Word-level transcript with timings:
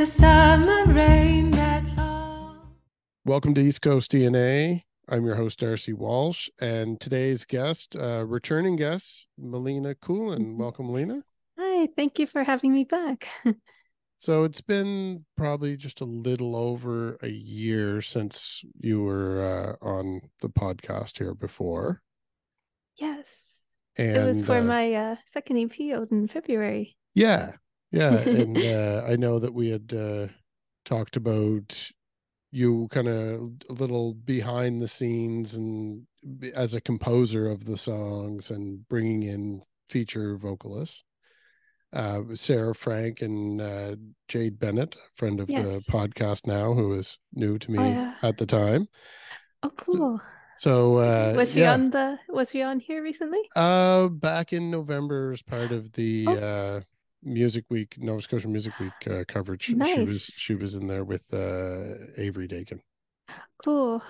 the 0.00 0.06
summer 0.06 0.86
rain 0.86 1.50
that 1.50 1.86
falls. 1.88 2.56
Welcome 3.26 3.52
to 3.52 3.60
East 3.60 3.82
Coast 3.82 4.10
DNA. 4.10 4.80
I'm 5.10 5.26
your 5.26 5.34
host, 5.34 5.58
Darcy 5.58 5.92
Walsh, 5.92 6.48
and 6.58 6.98
today's 6.98 7.44
guest, 7.44 7.96
uh, 7.96 8.24
returning 8.24 8.76
guest, 8.76 9.26
Melina 9.36 9.94
Coolen. 9.96 10.56
Welcome, 10.56 10.86
Melina. 10.86 11.22
Hi, 11.58 11.86
thank 11.96 12.18
you 12.18 12.26
for 12.26 12.42
having 12.42 12.72
me 12.72 12.84
back. 12.84 13.28
So 14.20 14.44
it's 14.44 14.60
been 14.60 15.24
probably 15.38 15.78
just 15.78 16.02
a 16.02 16.04
little 16.04 16.54
over 16.54 17.16
a 17.22 17.28
year 17.28 18.02
since 18.02 18.62
you 18.78 19.02
were 19.02 19.78
uh, 19.82 19.86
on 19.86 20.20
the 20.42 20.50
podcast 20.50 21.16
here 21.16 21.32
before. 21.32 22.02
yes, 22.98 23.62
And 23.96 24.18
it 24.18 24.24
was 24.24 24.42
for 24.44 24.58
uh, 24.58 24.62
my 24.62 24.92
uh, 24.92 25.16
second 25.26 25.56
EP 25.56 25.94
out 25.94 26.10
in 26.10 26.28
February. 26.28 26.98
Yeah, 27.14 27.52
yeah, 27.90 28.14
and 28.18 28.56
uh, 28.56 29.04
I 29.06 29.16
know 29.16 29.38
that 29.38 29.54
we 29.54 29.70
had 29.70 29.92
uh, 29.92 30.28
talked 30.84 31.16
about 31.16 31.90
you 32.52 32.88
kind 32.90 33.06
of 33.08 33.40
a 33.68 33.72
little 33.72 34.14
behind 34.14 34.82
the 34.82 34.88
scenes 34.88 35.54
and 35.54 36.04
as 36.54 36.74
a 36.74 36.80
composer 36.80 37.48
of 37.48 37.64
the 37.64 37.76
songs 37.76 38.50
and 38.50 38.86
bringing 38.88 39.22
in 39.22 39.62
feature 39.88 40.36
vocalists. 40.36 41.04
Uh, 41.92 42.20
Sarah 42.34 42.74
Frank 42.74 43.20
and 43.20 43.60
uh, 43.60 43.96
Jade 44.28 44.60
Bennett, 44.60 44.94
a 44.94 44.98
friend 45.16 45.40
of 45.40 45.48
the 45.48 45.82
podcast 45.90 46.46
now, 46.46 46.72
who 46.72 46.92
is 46.92 47.18
new 47.34 47.58
to 47.58 47.70
me 47.70 47.78
Oh, 47.80 47.82
yeah. 47.88 48.14
at 48.22 48.36
the 48.38 48.46
time. 48.46 48.86
Oh, 49.64 49.70
cool. 49.76 50.18
So, 50.18 50.22
So 50.58 50.96
uh, 50.98 51.32
was 51.36 51.52
she 51.52 51.60
yeah. 51.60 51.72
on 51.72 51.90
the? 51.90 52.18
Was 52.28 52.50
she 52.50 52.62
on 52.62 52.78
here 52.78 53.02
recently? 53.02 53.40
Uh, 53.56 54.06
back 54.08 54.52
in 54.52 54.70
November 54.70 55.32
as 55.32 55.42
part 55.42 55.72
of 55.72 55.92
the 55.94 56.26
Oh. 56.28 56.80
Music 57.22 57.64
Week, 57.70 57.96
Nova 57.98 58.22
Scotia 58.22 58.48
Music 58.48 58.78
Week 58.78 58.92
uh, 59.08 59.24
coverage. 59.28 59.64
She 59.64 59.74
was 59.74 60.24
she 60.36 60.54
was 60.54 60.74
in 60.74 60.86
there 60.86 61.04
with 61.04 61.26
uh 61.32 62.06
Avery 62.16 62.46
Dakin. 62.46 62.80
Cool. 63.64 64.02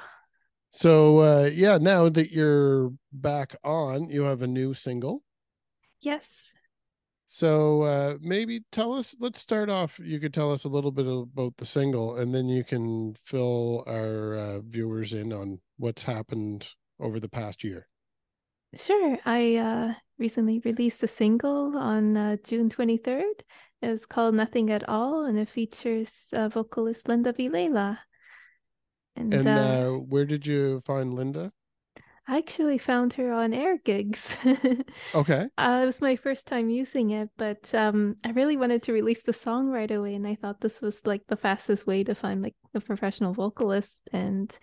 So 0.71 1.19
uh 1.19 1.51
yeah, 1.53 1.79
now 1.79 2.09
that 2.09 2.31
you're 2.31 2.93
back 3.13 3.57
on, 3.65 4.09
you 4.11 4.23
have 4.23 4.43
a 4.43 4.47
new 4.47 4.75
single. 4.75 5.23
Yes. 6.01 6.53
So 7.27 7.83
uh 7.83 8.17
maybe 8.21 8.63
tell 8.73 8.93
us 8.93 9.15
let's 9.21 9.41
start 9.41 9.69
off 9.69 9.99
you 9.99 10.19
could 10.21 10.35
tell 10.35 10.53
us 10.53 10.65
a 10.65 10.69
little 10.69 10.91
bit 10.91 11.07
about 11.07 11.57
the 11.57 11.65
single 11.65 12.17
and 12.17 12.35
then 12.35 12.49
you 12.49 12.65
can 12.65 13.15
fill 13.25 13.85
our 13.87 14.37
uh, 14.37 14.61
viewers 14.61 15.13
in 15.13 15.33
on 15.33 15.61
what's 15.77 16.03
happened 16.05 16.69
over 16.99 17.19
the 17.21 17.29
past 17.29 17.65
year. 17.65 17.87
Sure. 18.75 19.19
I 19.25 19.57
uh, 19.57 19.95
recently 20.19 20.61
released 20.65 21.03
a 21.03 21.09
single 21.09 21.77
on 21.77 22.17
uh, 22.17 22.37
June 22.45 22.69
23rd. 22.69 23.43
It 23.83 23.89
was 23.89 24.07
called 24.07 24.35
Nothing 24.35 24.71
at 24.71 24.89
All, 24.89 25.25
and 25.25 25.39
it 25.39 25.49
features 25.49 26.29
uh, 26.33 26.49
vocalist 26.49 27.09
Linda 27.09 27.33
Vilela. 27.33 27.99
And, 29.17 29.35
And 29.35 29.47
uh, 29.47 29.51
uh 29.51 29.91
where 29.99 30.25
did 30.25 30.47
you 30.47 30.81
find 30.83 31.15
Linda? 31.15 31.53
I 32.29 32.39
actually 32.39 32.79
found 32.79 33.15
her 33.15 33.33
on 33.33 33.53
AirGigs. 33.53 34.85
Okay. 35.15 35.49
Uh, 35.59 35.81
it 35.83 35.87
was 35.87 36.01
my 36.01 36.15
first 36.15 36.47
time 36.47 36.71
using 36.71 37.11
it, 37.11 37.29
but 37.37 37.75
um, 37.75 38.17
I 38.23 38.31
really 38.31 38.57
wanted 38.57 38.85
to 38.85 38.93
release 38.93 39.25
the 39.25 39.33
song 39.33 39.69
right 39.69 39.91
away, 39.91 40.15
and 40.15 40.27
I 40.27 40.37
thought 40.37 40.61
this 40.61 40.81
was 40.81 41.01
like 41.05 41.23
the 41.27 41.37
fastest 41.37 41.89
way 41.89 42.05
to 42.05 42.15
find 42.15 42.41
like 42.41 42.55
a 42.75 42.81
professional 42.81 43.35
vocalist. 43.35 44.09
And 44.13 44.57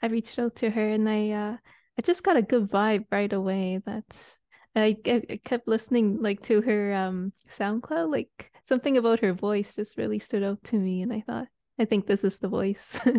I 0.00 0.06
reached 0.06 0.38
out 0.38 0.56
to 0.56 0.70
her, 0.70 0.88
and 0.88 1.06
I 1.06 1.30
uh, 1.30 1.56
I 1.98 2.02
just 2.02 2.22
got 2.22 2.36
a 2.36 2.42
good 2.42 2.70
vibe 2.70 3.06
right 3.10 3.32
away. 3.32 3.80
That's 3.84 4.38
I, 4.76 4.96
I 5.06 5.40
kept 5.44 5.68
listening 5.68 6.22
like 6.22 6.42
to 6.42 6.62
her 6.62 6.94
um 6.94 7.32
SoundCloud, 7.48 8.10
like 8.10 8.52
something 8.62 8.96
about 8.96 9.20
her 9.20 9.32
voice 9.32 9.74
just 9.74 9.96
really 9.98 10.18
stood 10.18 10.42
out 10.42 10.62
to 10.64 10.78
me, 10.78 11.02
and 11.02 11.12
I 11.12 11.20
thought 11.20 11.48
I 11.78 11.84
think 11.84 12.06
this 12.06 12.24
is 12.24 12.38
the 12.38 12.48
voice. 12.48 13.00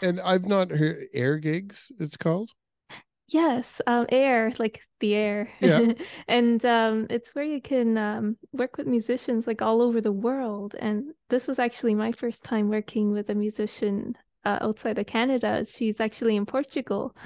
And 0.00 0.20
I've 0.20 0.46
not 0.46 0.70
heard 0.70 1.08
AirGigs, 1.14 1.92
it's 1.98 2.16
called. 2.16 2.52
Yes, 3.28 3.80
um, 3.88 4.06
air, 4.08 4.52
like 4.58 4.82
the 5.00 5.14
air. 5.14 5.50
Yeah. 5.60 5.92
And 6.28 6.64
um, 6.64 7.06
it's 7.10 7.34
where 7.34 7.44
you 7.44 7.60
can 7.60 7.98
um, 7.98 8.36
work 8.52 8.76
with 8.76 8.86
musicians 8.86 9.46
like 9.46 9.62
all 9.62 9.82
over 9.82 10.00
the 10.00 10.12
world. 10.12 10.76
And 10.78 11.12
this 11.28 11.48
was 11.48 11.58
actually 11.58 11.94
my 11.94 12.12
first 12.12 12.44
time 12.44 12.68
working 12.68 13.10
with 13.10 13.28
a 13.28 13.34
musician 13.34 14.16
uh, 14.44 14.58
outside 14.60 14.98
of 14.98 15.06
Canada. 15.06 15.64
She's 15.64 16.00
actually 16.00 16.36
in 16.36 16.46
Portugal. 16.46 17.16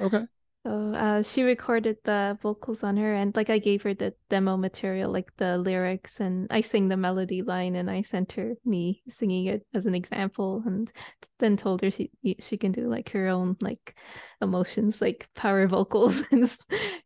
Okay. 0.00 0.26
So 0.68 0.92
uh, 0.92 1.22
she 1.22 1.44
recorded 1.44 1.96
the 2.04 2.38
vocals 2.42 2.84
on 2.84 2.98
her 2.98 3.14
and 3.14 3.34
Like 3.34 3.48
I 3.48 3.58
gave 3.58 3.80
her 3.84 3.94
the 3.94 4.12
demo 4.28 4.58
material, 4.58 5.10
like 5.10 5.34
the 5.38 5.56
lyrics, 5.56 6.20
and 6.20 6.46
I 6.50 6.60
sing 6.60 6.88
the 6.88 6.96
melody 6.96 7.40
line, 7.40 7.74
and 7.74 7.90
I 7.90 8.02
sent 8.02 8.32
her 8.32 8.54
me 8.66 9.02
singing 9.08 9.46
it 9.46 9.66
as 9.72 9.86
an 9.86 9.94
example, 9.94 10.62
and 10.66 10.92
then 11.38 11.56
told 11.56 11.80
her 11.80 11.90
she 11.90 12.10
she 12.38 12.58
can 12.58 12.72
do 12.72 12.86
like 12.86 13.08
her 13.10 13.28
own 13.28 13.56
like 13.62 13.96
emotions, 14.42 15.00
like 15.00 15.30
power 15.34 15.66
vocals, 15.66 16.20
and 16.30 16.58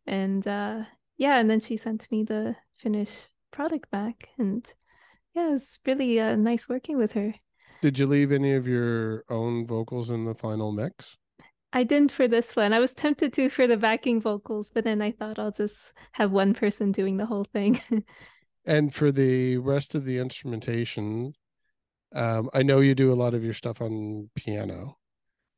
and 0.05 0.45
uh, 0.45 0.83
yeah, 1.17 1.39
and 1.39 1.49
then 1.49 1.61
she 1.61 1.77
sent 1.77 2.11
me 2.11 2.23
the 2.23 2.57
finished 2.75 3.29
product 3.51 3.89
back, 3.91 4.27
and 4.37 4.73
yeah, 5.35 5.47
it 5.47 5.51
was 5.51 5.79
really 5.85 6.19
uh, 6.19 6.35
nice 6.35 6.67
working 6.67 6.97
with 6.97 7.13
her. 7.13 7.33
Did 7.81 7.97
you 7.97 8.07
leave 8.07 8.33
any 8.33 8.55
of 8.55 8.67
your 8.67 9.23
own 9.29 9.65
vocals 9.65 10.11
in 10.11 10.25
the 10.25 10.35
final 10.35 10.73
mix? 10.73 11.17
I 11.73 11.83
didn't 11.83 12.11
for 12.11 12.27
this 12.27 12.55
one. 12.55 12.71
I 12.71 12.79
was 12.79 12.93
tempted 12.93 13.33
to 13.33 13.49
for 13.49 13.65
the 13.67 13.77
backing 13.77 14.21
vocals, 14.21 14.69
but 14.69 14.83
then 14.83 15.01
I 15.01 15.11
thought 15.11 15.39
I'll 15.39 15.51
just 15.51 15.93
have 16.13 16.31
one 16.31 16.53
person 16.53 16.91
doing 16.91 17.17
the 17.17 17.25
whole 17.25 17.45
thing. 17.45 17.81
And 18.65 18.93
for 18.95 19.11
the 19.11 19.57
rest 19.57 19.93
of 19.93 20.05
the 20.05 20.19
instrumentation, 20.19 21.33
um, 22.15 22.49
I 22.53 22.63
know 22.63 22.79
you 22.79 22.95
do 22.95 23.11
a 23.11 23.15
lot 23.15 23.33
of 23.33 23.43
your 23.43 23.51
stuff 23.51 23.81
on 23.81 24.29
piano, 24.35 24.97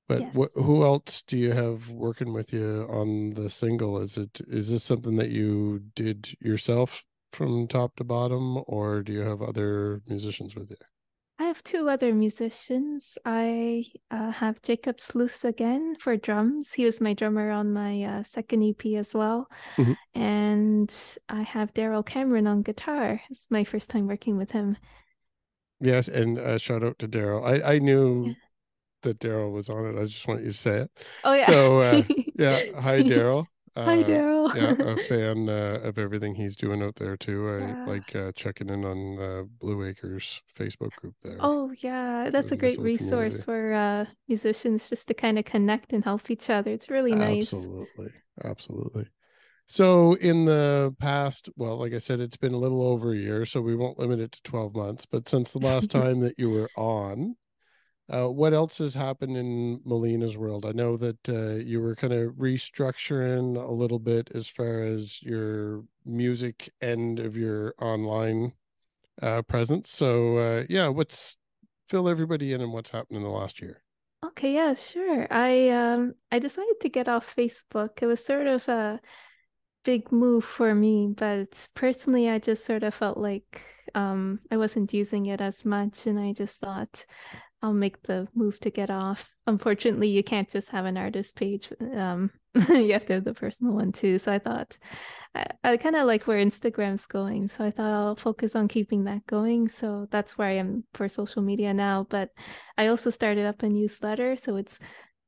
but 0.07 0.21
Yes. 0.21 0.35
wh- 0.35 0.59
who 0.59 0.83
else 0.83 1.21
do 1.21 1.37
you 1.37 1.51
have 1.51 1.87
working 1.91 2.33
with 2.33 2.51
you 2.51 2.87
on 2.89 3.35
the 3.35 3.47
single? 3.49 3.99
Is 3.99 4.17
it 4.17 4.41
is 4.47 4.71
this 4.71 4.83
something 4.83 5.17
that 5.17 5.29
you 5.29 5.81
did 5.93 6.35
yourself 6.41 7.03
from 7.31 7.67
top 7.67 7.95
to 7.97 8.03
bottom, 8.03 8.63
or 8.65 9.03
do 9.03 9.13
you 9.13 9.19
have 9.21 9.41
other 9.43 10.01
musicians 10.07 10.55
with 10.55 10.71
you? 10.71 10.77
I 11.37 11.43
have 11.43 11.61
two 11.63 11.89
other 11.89 12.13
musicians. 12.13 13.17
I 13.25 13.83
uh, 14.09 14.31
have 14.31 14.61
Jacob 14.61 15.01
Sluice 15.01 15.43
again 15.43 15.95
for 15.99 16.15
drums. 16.15 16.71
He 16.73 16.85
was 16.85 17.01
my 17.01 17.13
drummer 17.13 17.51
on 17.51 17.73
my 17.73 18.03
uh, 18.03 18.23
second 18.23 18.63
EP 18.63 18.95
as 18.95 19.13
well. 19.13 19.49
Mhm. 19.75 19.97
And 20.13 20.95
I 21.27 21.41
have 21.41 21.73
Daryl 21.73 22.05
Cameron 22.05 22.47
on 22.47 22.61
guitar. 22.61 23.21
It's 23.29 23.47
my 23.51 23.65
first 23.65 23.89
time 23.89 24.07
working 24.07 24.37
with 24.37 24.51
him. 24.51 24.77
Yes, 25.81 26.07
and 26.07 26.39
uh, 26.39 26.57
shout 26.57 26.83
out 26.83 26.99
to 26.99 27.07
Daryl. 27.07 27.43
I 27.45 27.75
I 27.75 27.79
knew 27.79 28.27
Yeah. 28.27 28.33
that 29.01 29.19
Daryl 29.19 29.51
was 29.51 29.67
on 29.69 29.85
it. 29.87 30.01
I 30.01 30.05
just 30.05 30.25
want 30.27 30.41
you 30.41 30.51
to 30.51 30.57
say 30.57 30.79
it. 30.83 30.91
Oh, 31.25 31.33
yeah. 31.33 31.47
So, 31.47 31.79
uh, 31.81 32.03
Yeah. 32.39 32.79
Hi, 32.79 33.01
Daryl. 33.03 33.45
Hi, 33.83 34.03
Uh, 34.03 34.03
Daryl. 34.03 34.51
yeah, 34.51 34.75
a 34.79 34.97
fan 34.97 35.49
uh, 35.49 35.79
of 35.83 35.97
everything 35.97 36.35
he's 36.35 36.55
doing 36.55 36.81
out 36.81 36.95
there 36.95 37.17
too. 37.17 37.49
I 37.49 37.57
Yeah. 37.59 37.89
like 37.89 38.15
uh, 38.15 38.31
checking 38.33 38.69
in 38.69 38.85
on 38.85 39.19
uh, 39.19 39.43
Blue 39.59 39.83
Acres 39.85 40.41
Facebook 40.57 40.95
group 40.95 41.15
there. 41.21 41.39
Oh, 41.39 41.71
yeah. 41.81 42.29
That's 42.29 42.51
a 42.51 42.57
great 42.57 42.81
resource 42.81 43.37
community. 43.37 43.43
for 43.43 43.73
uh, 43.73 44.05
musicians 44.27 44.89
just 44.89 45.07
to 45.07 45.13
kind 45.13 45.37
of 45.39 45.45
connect 45.45 45.93
and 45.93 46.03
help 46.03 46.29
each 46.29 46.49
other. 46.49 46.71
It's 46.71 46.89
really 46.89 47.15
nice. 47.15 47.49
Absolutely, 47.53 48.11
absolutely. 48.43 49.07
So 49.67 50.15
in 50.15 50.45
the 50.45 50.95
past, 50.99 51.49
well, 51.57 51.77
like 51.77 51.93
I 51.93 51.99
said, 51.99 52.19
it's 52.21 52.37
been 52.37 52.53
a 52.53 52.57
little 52.59 52.83
over 52.83 53.13
a 53.13 53.17
year, 53.17 53.45
so 53.45 53.61
we 53.61 53.75
won't 53.75 53.99
limit 53.99 54.19
it 54.19 54.33
to 54.33 54.41
twelve 54.43 54.75
months. 54.75 55.05
But 55.05 55.27
since 55.29 55.53
the 55.53 55.59
last 55.59 55.91
time 55.91 56.21
that 56.21 56.39
you 56.39 56.49
were 56.51 56.71
on, 56.75 57.37
uh, 58.11 58.27
what 58.29 58.53
else 58.53 58.77
has 58.77 58.93
happened 58.93 59.35
in 59.35 59.81
Melina's 59.85 60.37
world? 60.37 60.65
I 60.65 60.71
know 60.71 60.95
that 60.97 61.29
uh, 61.29 61.55
you 61.55 61.81
were 61.81 61.95
kind 61.95 62.13
of 62.13 62.33
restructuring 62.33 63.57
a 63.57 63.71
little 63.71 63.99
bit 63.99 64.29
as 64.35 64.47
far 64.47 64.83
as 64.83 65.21
your 65.23 65.83
music 66.05 66.71
end 66.81 67.19
of 67.19 67.35
your 67.35 67.73
online 67.81 68.53
uh, 69.21 69.41
presence. 69.43 69.89
So 69.89 70.37
uh, 70.37 70.63
yeah, 70.69 70.87
what's 70.87 71.37
fill 71.89 72.07
everybody 72.09 72.53
in 72.53 72.61
on 72.61 72.71
what's 72.71 72.91
happened 72.91 73.17
in 73.17 73.23
the 73.23 73.29
last 73.29 73.61
year? 73.61 73.81
Okay, 74.23 74.53
yeah, 74.53 74.73
sure. 74.73 75.27
I 75.31 75.69
um 75.69 76.15
I 76.31 76.39
decided 76.39 76.79
to 76.81 76.89
get 76.89 77.07
off 77.07 77.35
Facebook. 77.35 78.01
It 78.01 78.07
was 78.07 78.23
sort 78.23 78.47
of 78.47 78.67
a 78.67 78.99
big 79.83 80.11
move 80.11 80.43
for 80.43 80.73
me, 80.73 81.13
but 81.15 81.69
personally 81.75 82.29
I 82.29 82.39
just 82.39 82.65
sort 82.65 82.83
of 82.83 82.93
felt 82.93 83.17
like 83.17 83.61
um 83.93 84.39
I 84.51 84.57
wasn't 84.57 84.93
using 84.93 85.27
it 85.27 85.41
as 85.41 85.63
much 85.63 86.07
and 86.07 86.19
I 86.19 86.33
just 86.33 86.59
thought 86.59 87.05
I'll 87.65 87.73
make 87.73 88.03
the 88.03 88.27
move 88.35 88.59
to 88.61 88.69
get 88.69 88.89
off. 88.89 89.31
Unfortunately, 89.47 90.07
you 90.07 90.23
can't 90.23 90.49
just 90.49 90.69
have 90.69 90.85
an 90.85 90.97
artist 90.97 91.35
page. 91.35 91.69
Um 91.95 92.31
you 92.69 92.93
have 92.93 93.05
to 93.05 93.13
have 93.13 93.25
the 93.25 93.33
personal 93.33 93.73
one 93.73 93.91
too. 93.91 94.17
So 94.17 94.31
I 94.31 94.39
thought 94.39 94.77
I, 95.35 95.45
I 95.63 95.77
kind 95.77 95.95
of 95.95 96.07
like 96.07 96.25
where 96.25 96.43
Instagram's 96.43 97.05
going. 97.05 97.49
So 97.49 97.65
I 97.65 97.71
thought 97.71 97.93
I'll 97.93 98.15
focus 98.15 98.55
on 98.55 98.69
keeping 98.69 99.03
that 99.05 99.25
going. 99.25 99.67
So 99.67 100.07
that's 100.09 100.37
where 100.37 100.47
I 100.47 100.53
am 100.53 100.85
for 100.93 101.09
social 101.09 101.41
media 101.41 101.73
now. 101.73 102.07
But 102.09 102.29
I 102.77 102.87
also 102.87 103.09
started 103.09 103.45
up 103.45 103.61
a 103.61 103.67
newsletter. 103.69 104.37
So 104.37 104.55
it's 104.55 104.79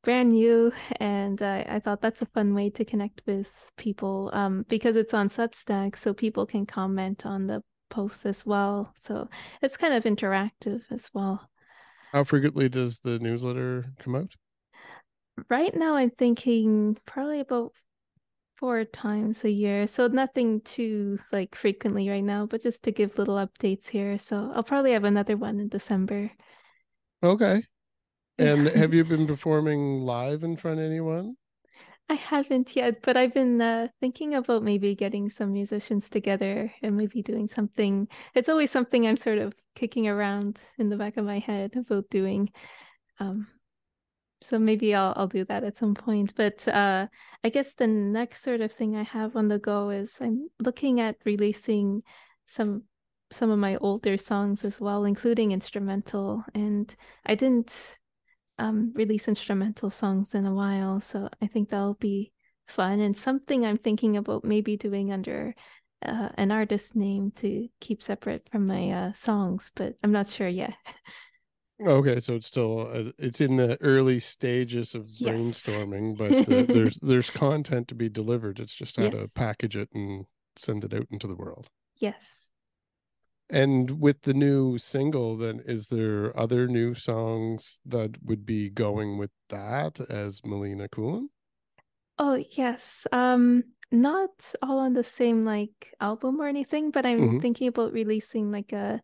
brand 0.04 0.32
new. 0.32 0.72
And 1.02 1.42
I, 1.42 1.66
I 1.68 1.80
thought 1.80 2.02
that's 2.02 2.22
a 2.22 2.28
fun 2.28 2.54
way 2.54 2.70
to 2.70 2.86
connect 2.86 3.24
with 3.26 3.48
people 3.76 4.30
um, 4.32 4.66
because 4.70 4.96
it's 4.96 5.14
on 5.14 5.28
Substack. 5.28 5.98
So 5.98 6.14
people 6.14 6.46
can 6.46 6.66
comment 6.66 7.26
on 7.26 7.48
the 7.48 7.62
posts 7.90 8.26
as 8.26 8.46
well. 8.46 8.94
So 8.96 9.28
it's 9.62 9.76
kind 9.76 9.94
of 9.94 10.06
interactive 10.06 10.84
as 10.92 11.10
well. 11.14 11.50
How 12.12 12.24
frequently 12.24 12.70
does 12.70 13.00
the 13.00 13.20
newsletter 13.20 13.86
come 14.00 14.16
out? 14.16 14.32
Right 15.50 15.76
now, 15.76 15.96
I'm 15.96 16.10
thinking 16.10 16.98
probably 17.06 17.40
about 17.40 17.74
four 18.58 18.86
times 18.86 19.44
a 19.44 19.52
year. 19.52 19.86
So 19.86 20.08
nothing 20.08 20.62
too 20.62 21.20
like 21.32 21.56
frequently 21.56 22.10
right 22.10 22.24
now, 22.24 22.46
but 22.46 22.62
just 22.62 22.84
to 22.84 22.92
give 22.92 23.18
little 23.18 23.36
updates 23.36 23.90
here. 23.90 24.18
So 24.18 24.52
I'll 24.56 24.64
probably 24.64 24.94
have 24.94 25.04
another 25.04 25.38
one 25.38 25.60
in 25.60 25.70
December. 25.70 26.32
Okay. 27.22 27.64
And 28.38 28.68
have 28.68 28.94
you 28.96 29.04
been 29.06 29.28
performing 29.28 30.02
live 30.02 30.44
in 30.44 30.58
front 30.58 30.80
of 30.80 30.86
anyone? 30.86 31.36
I 32.10 32.14
haven't 32.14 32.76
yet, 32.76 33.02
but 33.02 33.18
I've 33.18 33.34
been 33.34 33.62
uh, 33.62 33.90
thinking 34.00 34.34
about 34.34 34.64
maybe 34.64 34.96
getting 34.96 35.30
some 35.30 35.52
musicians 35.52 36.10
together 36.10 36.72
and 36.82 36.96
maybe 36.96 37.22
doing 37.22 37.50
something. 37.50 38.08
It's 38.34 38.48
always 38.48 38.72
something 38.72 39.06
I'm 39.06 39.18
sort 39.18 39.40
of 39.40 39.54
kicking 39.76 40.08
around 40.08 40.58
in 40.78 40.88
the 40.88 40.96
back 40.96 41.18
of 41.18 41.26
my 41.26 41.40
head 41.40 41.76
about 41.76 42.10
doing. 42.10 42.50
Um, 43.20 43.48
so 44.42 44.58
maybe 44.58 44.96
I'll 44.96 45.14
I'll 45.18 45.28
do 45.28 45.44
that 45.46 45.66
at 45.66 45.78
some 45.78 45.96
point. 45.96 46.34
But 46.36 46.66
uh, 46.68 47.08
I 47.44 47.50
guess 47.50 47.74
the 47.74 47.88
next 47.88 48.42
sort 48.42 48.62
of 48.62 48.72
thing 48.72 48.96
I 48.96 49.04
have 49.04 49.36
on 49.36 49.50
the 49.50 49.60
go 49.60 49.90
is 49.90 50.16
I'm 50.22 50.48
looking 50.60 51.02
at 51.02 51.18
releasing 51.26 52.04
some 52.46 52.84
some 53.32 53.52
of 53.52 53.60
my 53.60 53.76
older 53.78 54.18
songs 54.18 54.64
as 54.64 54.80
well, 54.80 55.04
including 55.04 55.52
instrumental. 55.52 56.44
And 56.54 56.96
I 57.26 57.36
didn't 57.36 57.98
um, 58.60 58.92
release 58.96 59.28
instrumental 59.28 59.90
songs 59.90 60.34
in 60.36 60.46
a 60.46 60.54
while. 60.54 61.00
So 61.02 61.30
I 61.42 61.48
think 61.48 61.70
that'll 61.70 61.96
be 61.96 62.32
fun 62.68 63.00
and 63.00 63.16
something 63.18 63.66
I'm 63.66 63.78
thinking 63.78 64.18
about 64.18 64.44
maybe 64.44 64.78
doing 64.78 65.12
under 65.12 65.56
uh, 66.06 66.30
an 66.36 66.52
artist 66.52 66.96
name 66.96 67.32
to 67.38 67.68
keep 67.80 68.04
separate 68.04 68.48
from 68.52 68.68
my 68.68 68.90
uh, 68.92 69.14
songs, 69.14 69.72
but 69.76 69.96
I'm 70.04 70.12
not 70.12 70.28
sure 70.30 70.48
yet. 70.48 70.76
Okay, 71.86 72.20
so 72.20 72.36
it's 72.36 72.48
still 72.48 72.88
uh, 72.92 73.12
it's 73.20 73.40
in 73.42 73.56
the 73.58 73.78
early 73.82 74.20
stages 74.20 74.96
of 74.96 75.08
Yes. 75.20 75.62
brainstorming, 75.62 76.18
but 76.18 76.48
uh, 76.48 76.66
there's 76.68 76.98
there's 77.02 77.30
content 77.30 77.88
to 77.90 77.96
be 77.96 78.10
delivered. 78.10 78.60
It's 78.60 78.74
just 78.74 78.98
how 78.98 79.10
to 79.10 79.28
package 79.36 79.76
it 79.76 79.90
and 79.94 80.26
send 80.56 80.84
it 80.84 80.94
out 80.94 81.08
into 81.12 81.28
the 81.28 81.36
world. 81.36 81.70
yes. 81.98 82.47
And 83.50 84.00
with 84.02 84.22
the 84.22 84.34
new 84.34 84.78
single, 84.78 85.36
then 85.38 85.60
is 85.66 85.90
there 85.90 86.38
other 86.40 86.68
new 86.68 86.94
songs 86.94 87.80
that 87.86 88.24
would 88.24 88.46
be 88.46 88.70
going 88.70 89.18
with 89.18 89.32
that 89.50 90.00
as 90.10 90.46
Melina 90.46 90.88
Coolen? 90.90 91.30
Oh, 92.20 92.36
yes. 92.52 93.06
Um, 93.12 93.64
not 93.92 94.54
all 94.62 94.80
on 94.80 94.94
the 94.94 95.04
same 95.04 95.46
like 95.46 95.94
album 96.02 96.42
or 96.42 96.48
anything, 96.48 96.92
but 96.92 97.06
I'm 97.06 97.30
Mhm. 97.30 97.40
thinking 97.40 97.68
about 97.68 97.94
releasing 97.94 98.52
like 98.52 98.74
a 98.74 99.02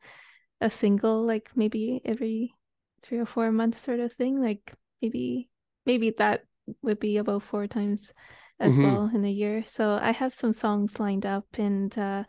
a 0.61 0.69
single 0.71 1.23
like 1.23 1.51
maybe 1.55 2.01
every 2.05 2.53
three 3.01 3.19
or 3.19 3.25
four 3.25 3.51
months 3.51 3.79
sort 3.79 3.99
of 3.99 4.13
thing. 4.13 4.41
Like 4.41 4.73
maybe 5.01 5.49
maybe 5.85 6.11
that 6.17 6.45
would 6.81 6.99
be 6.99 7.17
about 7.17 7.43
four 7.43 7.67
times 7.67 8.13
as 8.63 8.77
Mhm. 8.77 8.83
well 8.83 9.11
in 9.13 9.25
a 9.25 9.29
year. 9.31 9.63
So 9.65 9.99
I 10.01 10.11
have 10.11 10.33
some 10.33 10.53
songs 10.53 10.99
lined 10.99 11.25
up 11.25 11.45
and 11.59 11.95
uh 11.97 12.23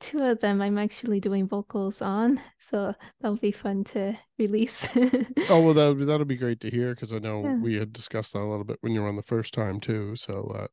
two 0.00 0.22
of 0.22 0.40
them 0.40 0.60
I'm 0.62 0.78
actually 0.78 1.20
doing 1.20 1.48
vocals 1.48 2.02
on. 2.02 2.40
So 2.60 2.94
that'll 3.20 3.36
be 3.38 3.52
fun 3.52 3.84
to 3.94 4.16
release. 4.38 4.86
Oh 5.50 5.60
well, 5.62 5.74
that 5.74 6.06
that'll 6.06 6.26
be 6.26 6.36
great 6.36 6.60
to 6.60 6.70
hear 6.70 6.94
because 6.94 7.12
I 7.12 7.18
know 7.18 7.42
Yeah. 7.44 7.56
we 7.56 7.74
had 7.74 7.92
discussed 7.92 8.32
that 8.34 8.40
a 8.40 8.50
little 8.50 8.64
bit 8.64 8.78
when 8.82 8.92
you 8.92 9.00
were 9.02 9.08
on 9.08 9.16
the 9.16 9.22
first 9.22 9.54
time 9.54 9.80
too. 9.80 10.14
So 10.16 10.34
uh, 10.54 10.66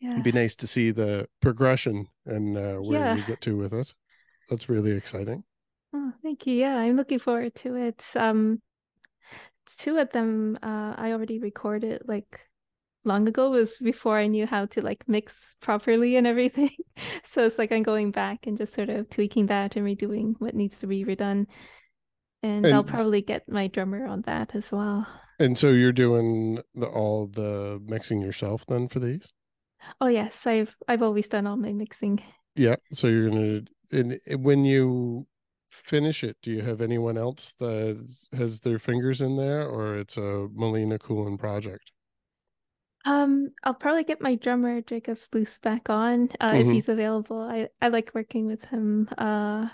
Yeah. 0.00 0.12
it'd 0.12 0.24
be 0.24 0.32
nice 0.32 0.56
to 0.56 0.66
see 0.66 0.90
the 0.92 1.28
progression 1.40 2.08
and 2.26 2.56
uh, 2.56 2.76
where 2.78 3.00
Yeah. 3.00 3.16
you 3.16 3.22
get 3.24 3.40
to 3.42 3.56
with 3.56 3.72
it. 3.72 3.94
That's 4.50 4.68
really 4.68 4.92
exciting. 4.92 5.44
Oh, 5.92 6.12
thank 6.22 6.46
you. 6.46 6.54
Yeah, 6.54 6.76
I'm 6.76 6.96
looking 6.96 7.18
forward 7.18 7.54
to 7.56 7.74
it. 7.76 8.04
Um, 8.16 8.60
two 9.78 9.98
of 9.98 10.10
them 10.10 10.58
uh, 10.62 10.94
I 10.96 11.12
already 11.12 11.38
recorded 11.38 12.02
like 12.06 12.47
long 13.04 13.28
ago. 13.28 13.50
Was 13.50 13.74
before 13.76 14.18
I 14.18 14.26
knew 14.26 14.46
how 14.46 14.66
to 14.66 14.82
like 14.82 15.04
mix 15.06 15.56
properly 15.60 16.16
and 16.16 16.26
everything. 16.26 16.70
So 17.22 17.46
it's 17.46 17.58
like 17.58 17.70
I'm 17.70 17.84
going 17.84 18.10
back 18.10 18.48
and 18.48 18.58
just 18.58 18.74
sort 18.74 18.88
of 18.88 19.08
tweaking 19.08 19.46
that 19.46 19.76
and 19.76 19.86
redoing 19.86 20.34
what 20.40 20.56
needs 20.56 20.78
to 20.78 20.88
be 20.88 21.04
redone. 21.04 21.46
And 22.42 22.66
I'll 22.66 22.82
probably 22.82 23.22
get 23.22 23.48
my 23.48 23.68
drummer 23.68 24.04
on 24.06 24.22
that 24.22 24.56
as 24.56 24.72
well. 24.72 25.06
And 25.38 25.56
so 25.56 25.70
you're 25.70 25.92
doing 25.92 26.60
the, 26.74 26.86
all 26.86 27.28
the 27.28 27.80
mixing 27.86 28.20
yourself 28.20 28.64
then 28.66 28.88
for 28.88 28.98
these? 28.98 29.32
Oh 30.00 30.08
yes, 30.08 30.46
I've 30.46 30.74
I've 30.88 31.02
always 31.02 31.28
done 31.28 31.46
all 31.46 31.56
my 31.56 31.72
mixing. 31.72 32.20
Yeah. 32.56 32.76
So 32.92 33.06
you're 33.06 33.30
gonna 33.30 33.60
and 33.92 34.18
and 34.26 34.44
when 34.44 34.64
you 34.64 35.26
finish 35.70 36.24
it, 36.24 36.36
do 36.42 36.50
you 36.50 36.62
have 36.62 36.80
anyone 36.80 37.16
else 37.16 37.54
that 37.60 37.96
has 38.36 38.60
their 38.60 38.78
fingers 38.78 39.20
in 39.22 39.36
there, 39.36 39.68
or 39.68 39.98
it's 39.98 40.16
a 40.16 40.48
Melina 40.52 40.98
Coolen 40.98 41.38
project? 41.38 41.92
Um, 43.08 43.52
I'll 43.64 43.74
probably 43.74 44.04
get 44.04 44.20
my 44.20 44.34
drummer 44.34 44.82
Jacob 44.82 45.16
Sluice 45.16 45.58
back 45.58 45.88
on 45.88 46.28
uh, 46.40 46.56
if 46.58 46.66
Mhm. 46.66 46.72
he's 46.72 46.88
available. 46.88 47.40
I 47.40 47.68
I 47.80 47.88
like 47.88 48.12
working 48.14 48.46
with 48.46 48.62
him. 48.64 49.08
Uh, 49.16 49.68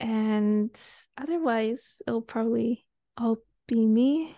and 0.00 0.70
otherwise, 1.16 2.02
it'll 2.06 2.22
probably 2.22 2.86
all 3.16 3.38
be 3.68 3.84
me. 3.86 4.34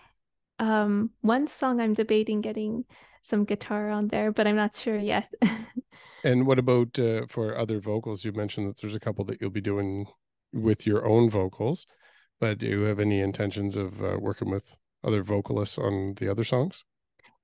Um, 0.59 1.11
one 1.21 1.47
song 1.47 1.81
I'm 1.81 1.93
debating 1.95 2.41
getting 2.41 2.85
some 3.23 3.45
guitar 3.45 3.89
on 3.91 4.07
there, 4.09 4.31
but 4.31 4.47
I'm 4.47 4.55
not 4.57 4.75
sure 4.75 4.97
yet. 4.97 5.33
And 6.23 6.45
what 6.47 6.57
about 6.59 6.97
uh, 6.99 7.27
for 7.27 7.55
other 7.57 7.79
vocals? 7.79 8.23
You 8.25 8.31
mentioned 8.31 8.67
that 8.67 8.77
there's 8.81 8.95
a 8.95 8.99
couple 8.99 9.23
that 9.25 9.39
you'll 9.41 9.49
be 9.51 9.61
doing 9.61 10.07
with 10.53 10.85
your 10.85 11.05
own 11.07 11.29
vocals, 11.29 11.85
but 12.39 12.57
do 12.59 12.67
you 12.67 12.81
have 12.83 12.99
any 12.99 13.19
intentions 13.21 13.75
of 13.75 14.01
uh, 14.03 14.17
working 14.19 14.49
with 14.51 14.77
other 15.03 15.23
vocalists 15.23 15.77
on 15.77 16.15
the 16.15 16.29
other 16.29 16.43
songs? 16.43 16.85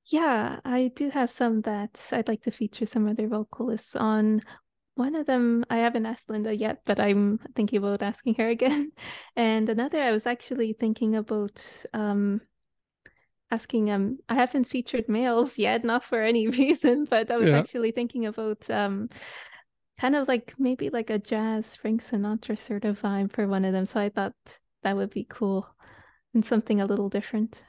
Yeah, 0.09 0.59
I 0.63 0.87
do 0.95 1.09
have 1.09 1.29
some 1.29 1.61
that 1.61 2.09
I'd 2.13 2.27
like 2.27 2.43
to 2.43 2.51
feature 2.51 2.85
some 2.85 3.07
other 3.07 3.27
vocalists 3.27 3.95
on. 3.95 4.41
One 4.95 5.15
of 5.15 5.27
them, 5.27 5.63
I 5.69 5.77
haven't 5.77 6.05
asked 6.07 6.29
Linda 6.29 6.55
yet, 6.55 6.81
but 6.85 6.99
I'm 6.99 7.39
thinking 7.55 7.77
about 7.79 8.01
asking 8.01 8.35
her 8.35 8.47
again. 8.49 8.91
And 9.35 9.69
another, 9.69 10.01
I 10.01 10.11
was 10.11 10.25
actually 10.25 10.73
thinking 10.73 11.15
about 11.15 11.85
um 11.93 12.41
asking 13.51 13.89
um 13.91 14.17
I 14.29 14.35
haven't 14.35 14.65
featured 14.65 15.07
males 15.09 15.57
yet, 15.57 15.83
not 15.83 16.03
for 16.03 16.21
any 16.21 16.47
reason, 16.59 17.05
but 17.05 17.29
I 17.31 17.37
was 17.37 17.49
Yeah. 17.49 17.59
actually 17.59 17.91
thinking 17.91 18.25
about 18.25 18.69
um 18.69 19.09
kind 19.99 20.15
of 20.15 20.27
like 20.27 20.53
maybe 20.59 20.89
like 20.89 21.09
a 21.09 21.19
jazz 21.19 21.75
Frank 21.75 22.01
Sinatra 22.03 22.57
sort 22.59 22.85
of 22.85 23.01
vibe 23.01 23.33
for 23.33 23.47
one 23.47 23.65
of 23.65 23.73
them. 23.73 23.85
So 23.85 23.99
I 23.99 24.09
thought 24.09 24.35
that 24.83 24.95
would 24.95 25.11
be 25.11 25.25
cool 25.29 25.67
and 26.33 26.45
something 26.45 26.81
a 26.81 26.85
little 26.85 27.09
different. 27.09 27.63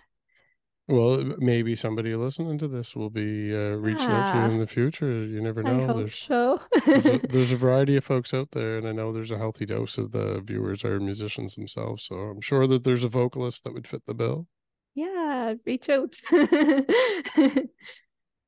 Well, 0.89 1.23
maybe 1.39 1.75
somebody 1.75 2.15
listening 2.17 2.59
to 2.59 2.69
this 2.69 2.97
will 2.97 3.11
be 3.11 3.55
uh, 3.55 3.77
reaching 3.77 4.07
out 4.07 4.33
to 4.33 4.39
you 4.39 4.55
in 4.55 4.59
the 4.59 4.67
future. 4.67 5.23
You 5.25 5.41
never 5.43 5.61
I 5.67 5.73
know. 5.73 5.87
hope 5.87 5.97
There's 5.99 6.19
so. 6.19 6.61
there's 6.87 7.07
a, 7.07 7.19
there's 7.29 7.53
a 7.53 7.57
variety 7.57 7.97
of 7.97 8.05
folks 8.05 8.33
out 8.33 8.53
there, 8.53 8.79
and 8.79 8.89
I 8.89 8.93
know 8.93 9.13
there's 9.13 9.31
a 9.31 9.37
healthy 9.39 9.67
dose 9.67 9.99
of 9.99 10.13
the 10.13 10.41
viewers 10.43 10.85
are 10.85 10.99
musicians 10.99 11.55
themselves. 11.57 12.05
So 12.05 12.15
I'm 12.15 12.41
sure 12.41 12.67
that 12.67 12.85
there's 12.85 13.05
a 13.05 13.09
vocalist 13.09 13.65
that 13.65 13.75
would 13.75 13.87
fit 13.87 14.03
the 14.07 14.15
bill. 14.15 14.47
Yeah, 14.95 15.55
reach 15.67 15.91
out. 15.91 16.15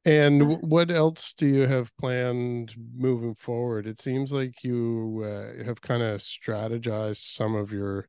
And 0.04 0.62
what 0.62 0.90
else 0.90 1.34
do 1.34 1.46
you 1.46 1.66
have 1.66 1.94
planned 1.98 2.74
moving 2.96 3.34
forward? 3.34 3.86
It 3.86 4.00
seems 4.00 4.32
like 4.32 4.64
you 4.64 5.22
uh, 5.24 5.62
have 5.64 5.82
kind 5.82 6.02
of 6.02 6.20
strategized 6.20 7.34
some 7.34 7.54
of 7.54 7.70
your, 7.70 8.08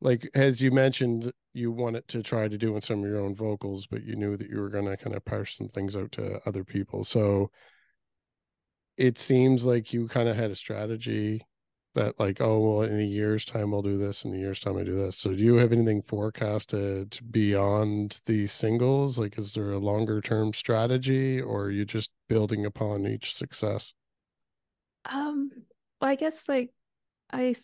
like 0.00 0.28
as 0.34 0.60
you 0.60 0.70
mentioned, 0.70 1.32
you 1.54 1.72
wanted 1.72 2.06
to 2.08 2.22
try 2.22 2.48
to 2.48 2.58
do 2.58 2.76
in 2.76 2.82
some 2.82 3.02
of 3.02 3.08
your 3.08 3.20
own 3.20 3.34
vocals, 3.34 3.86
but 3.86 4.04
you 4.04 4.14
knew 4.14 4.36
that 4.36 4.50
you 4.50 4.60
were 4.60 4.68
going 4.68 4.84
to 4.84 4.96
kind 4.96 5.16
of 5.16 5.24
parse 5.24 5.56
some 5.56 5.68
things 5.68 5.96
out 5.96 6.12
to 6.12 6.38
other 6.46 6.64
people. 6.64 7.02
So 7.02 7.50
it 8.96 9.18
seems 9.18 9.64
like 9.64 9.92
you 9.92 10.08
kind 10.08 10.28
of 10.28 10.36
had 10.36 10.50
a 10.50 10.56
strategy 10.56 11.42
that 11.94 12.18
like, 12.20 12.40
oh, 12.40 12.60
well, 12.60 12.82
in 12.82 13.00
a 13.00 13.04
year's 13.04 13.44
time, 13.44 13.74
I'll 13.74 13.82
do 13.82 13.96
this. 13.96 14.24
In 14.24 14.34
a 14.34 14.38
year's 14.38 14.60
time, 14.60 14.76
I 14.76 14.84
do 14.84 14.94
this. 14.94 15.16
So 15.16 15.34
do 15.34 15.42
you 15.42 15.56
have 15.56 15.72
anything 15.72 16.02
forecasted 16.02 17.18
beyond 17.30 18.20
these 18.26 18.52
singles? 18.52 19.18
Like, 19.18 19.38
is 19.38 19.52
there 19.52 19.72
a 19.72 19.78
longer 19.78 20.20
term 20.20 20.52
strategy 20.52 21.40
or 21.40 21.64
are 21.64 21.70
you 21.70 21.84
just 21.84 22.10
building 22.28 22.66
upon 22.66 23.06
each 23.06 23.34
success? 23.34 23.94
Um, 25.06 25.50
well, 26.00 26.10
I 26.10 26.14
guess 26.14 26.42
like 26.48 26.70
I, 27.30 27.54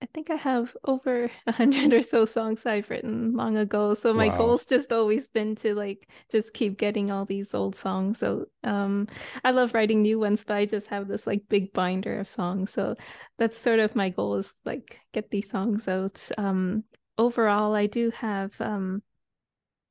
I 0.00 0.06
think 0.14 0.30
I 0.30 0.36
have 0.36 0.76
over 0.84 1.28
a 1.46 1.52
hundred 1.52 1.92
or 1.92 2.02
so 2.02 2.24
songs 2.24 2.64
I've 2.64 2.88
written 2.88 3.32
long 3.34 3.56
ago. 3.56 3.94
So 3.94 4.14
my 4.14 4.28
Wow. 4.28 4.30
goal's 4.30 4.64
just 4.64 4.92
always 4.92 5.28
been 5.28 5.56
to 5.56 5.74
like 5.74 6.08
just 6.30 6.52
keep 6.54 6.78
getting 6.78 7.10
all 7.10 7.24
these 7.24 7.52
old 7.52 7.74
songs. 7.74 8.18
So 8.20 8.46
um, 8.62 9.08
I 9.44 9.50
love 9.50 9.74
writing 9.74 10.02
new 10.02 10.20
ones, 10.20 10.44
but 10.44 10.56
I 10.56 10.66
just 10.66 10.86
have 10.88 11.08
this 11.08 11.26
like 11.26 11.48
big 11.48 11.72
binder 11.72 12.20
of 12.20 12.28
songs. 12.28 12.70
So 12.72 12.94
that's 13.38 13.58
sort 13.58 13.80
of 13.80 13.96
my 13.96 14.10
goal 14.10 14.36
is 14.36 14.54
like 14.64 15.00
get 15.12 15.30
these 15.30 15.50
songs 15.50 15.88
out. 15.88 16.28
Um, 16.38 16.84
overall, 17.18 17.74
I 17.74 17.86
do 17.86 18.10
have 18.10 18.58
um, 18.60 19.02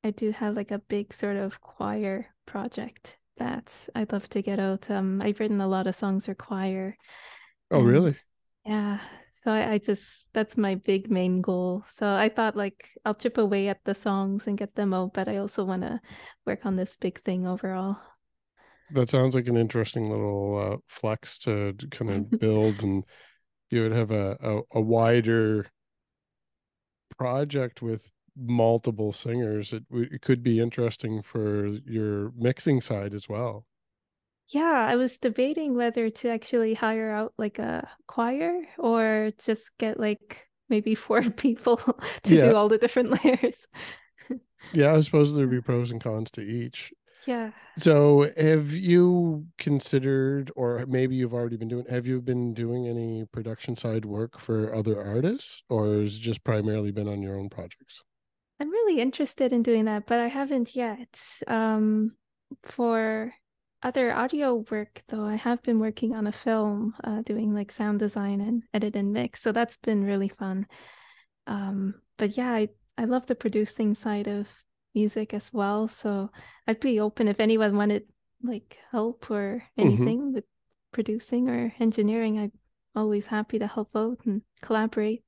I 0.04 0.10
do 0.12 0.32
have 0.32 0.56
like 0.56 0.70
a 0.72 0.78
big 0.80 1.14
sort 1.14 1.36
of 1.36 1.60
choir 1.60 2.28
project 2.46 3.18
that 3.38 3.88
I'd 3.94 4.12
love 4.12 4.28
to 4.30 4.42
get 4.42 4.60
out. 4.60 4.90
Um, 4.90 5.22
I've 5.22 5.40
written 5.40 5.60
a 5.60 5.68
lot 5.68 5.86
of 5.86 5.94
songs 5.96 6.26
for 6.26 6.34
choir. 6.34 6.96
Oh, 7.70 7.80
really? 7.82 8.14
Yeah. 8.68 9.00
So 9.32 9.50
I, 9.50 9.72
I 9.72 9.78
just 9.78 10.28
that's 10.34 10.58
my 10.58 10.74
big 10.74 11.10
main 11.10 11.40
goal. 11.40 11.84
So 11.88 12.06
I 12.06 12.28
thought 12.28 12.54
like 12.54 12.90
I'll 13.06 13.14
chip 13.14 13.38
away 13.38 13.68
at 13.68 13.82
the 13.84 13.94
songs 13.94 14.46
and 14.46 14.58
get 14.58 14.74
them 14.74 14.92
out, 14.92 15.14
but 15.14 15.26
I 15.26 15.38
also 15.38 15.64
want 15.64 15.82
to 15.82 16.00
work 16.44 16.66
on 16.66 16.76
this 16.76 16.94
big 16.94 17.22
thing 17.22 17.46
overall. 17.46 17.96
That 18.90 19.08
sounds 19.08 19.34
like 19.34 19.46
an 19.46 19.56
interesting 19.56 20.10
little 20.10 20.74
uh, 20.74 20.76
flex 20.86 21.38
to 21.40 21.74
kind 21.90 22.10
of 22.10 22.30
build, 22.40 22.82
and 22.82 23.04
you 23.70 23.82
would 23.82 23.92
have 23.92 24.10
a, 24.10 24.36
a, 24.42 24.60
a 24.78 24.80
wider 24.82 25.66
project 27.16 27.80
with 27.80 28.12
multiple 28.36 29.12
singers. 29.12 29.72
It, 29.72 29.84
it 29.90 30.20
could 30.20 30.42
be 30.42 30.60
interesting 30.60 31.22
for 31.22 31.68
your 31.86 32.32
mixing 32.36 32.82
side 32.82 33.14
as 33.14 33.30
well. 33.30 33.64
Yeah, 34.48 34.86
I 34.88 34.96
was 34.96 35.18
debating 35.18 35.74
whether 35.76 36.08
to 36.10 36.28
actually 36.30 36.74
hire 36.74 37.10
out 37.10 37.34
like 37.36 37.58
a 37.58 37.88
choir 38.06 38.62
or 38.78 39.30
just 39.38 39.76
get 39.78 40.00
like 40.00 40.48
maybe 40.68 40.94
four 40.94 41.22
people 41.30 41.76
to 42.24 42.36
Yeah. 42.36 42.38
do 42.38 42.54
all 42.56 42.68
the 42.68 42.78
different 42.78 43.24
layers. 43.24 43.66
Yeah, 44.72 44.94
I 44.94 45.00
suppose 45.00 45.34
there'd 45.34 45.50
be 45.50 45.60
pros 45.60 45.90
and 45.90 46.02
cons 46.02 46.30
to 46.32 46.40
each. 46.42 46.92
Yeah. 47.26 47.52
So, 47.78 48.30
have 48.36 48.72
you 48.72 49.46
considered, 49.58 50.52
or 50.56 50.86
maybe 50.86 51.16
you've 51.16 51.34
already 51.34 51.56
been 51.56 51.68
doing, 51.68 51.86
have 51.86 52.06
you 52.06 52.20
been 52.22 52.54
doing 52.54 52.88
any 52.88 53.26
production 53.26 53.76
side 53.76 54.04
work 54.04 54.40
for 54.40 54.74
other 54.74 55.00
artists, 55.02 55.62
or 55.70 56.02
has 56.02 56.16
it 56.16 56.20
just 56.20 56.44
primarily 56.44 56.92
been 56.92 57.08
on 57.08 57.22
your 57.22 57.38
own 57.38 57.50
projects? 57.50 58.02
I'm 58.60 58.70
really 58.70 59.00
interested 59.00 59.52
in 59.52 59.62
doing 59.62 59.84
that, 59.84 60.06
but 60.06 60.20
I 60.20 60.26
haven't 60.28 60.74
yet. 60.74 61.20
Um, 61.46 62.16
for 62.62 63.32
other 63.82 64.12
audio 64.12 64.64
work, 64.70 65.02
though, 65.08 65.24
I 65.24 65.36
have 65.36 65.62
been 65.62 65.78
working 65.78 66.14
on 66.14 66.26
a 66.26 66.32
film, 66.32 66.94
uh, 67.04 67.22
doing 67.22 67.54
like 67.54 67.70
sound 67.72 67.98
design 68.00 68.40
and 68.40 68.62
edit 68.74 68.96
and 68.96 69.12
mix. 69.12 69.40
So 69.42 69.52
that's 69.52 69.76
been 69.78 70.04
really 70.04 70.28
fun. 70.28 70.66
Um, 71.46 71.94
but 72.16 72.36
yeah, 72.36 72.52
I, 72.52 72.68
I 72.96 73.04
love 73.04 73.26
the 73.26 73.34
producing 73.34 73.94
side 73.94 74.26
of 74.26 74.48
music 74.94 75.32
as 75.34 75.52
well. 75.52 75.88
So 75.88 76.30
I'd 76.66 76.80
be 76.80 77.00
open 77.00 77.28
if 77.28 77.40
anyone 77.40 77.76
wanted 77.76 78.04
like 78.42 78.78
help 78.90 79.30
or 79.30 79.62
Mhm. 79.78 79.82
anything 79.82 80.32
with 80.32 80.44
producing 80.92 81.48
or 81.48 81.72
engineering. 81.78 82.38
I'm 82.38 82.52
always 82.94 83.26
happy 83.26 83.58
to 83.58 83.66
help 83.66 83.94
out 83.94 84.18
and 84.24 84.42
collaborate. 84.60 85.22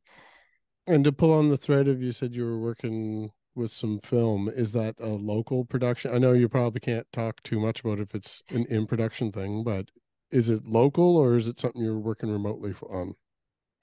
And 0.86 1.04
to 1.04 1.12
pull 1.12 1.32
on 1.32 1.48
the 1.50 1.56
thread 1.56 1.86
of 1.86 2.02
you 2.02 2.10
said 2.10 2.34
you 2.34 2.44
were 2.44 2.58
working 2.58 3.30
with 3.54 3.70
some 3.70 4.00
film, 4.00 4.48
is 4.48 4.72
that 4.72 4.96
a 5.00 5.08
local 5.08 5.64
production? 5.64 6.12
I 6.14 6.18
know 6.18 6.32
you 6.32 6.48
probably 6.48 6.80
can't 6.80 7.10
talk 7.12 7.42
too 7.42 7.60
much 7.60 7.80
about 7.80 8.00
if 8.00 8.14
it's 8.14 8.42
an 8.50 8.66
in 8.66 8.86
production 8.86 9.32
thing, 9.32 9.64
but 9.64 9.90
is 10.30 10.50
it 10.50 10.66
local 10.66 11.16
or 11.16 11.36
is 11.36 11.46
it 11.48 11.58
something 11.58 11.82
you're 11.82 11.98
working 11.98 12.30
remotely 12.30 12.74
on? 12.88 13.14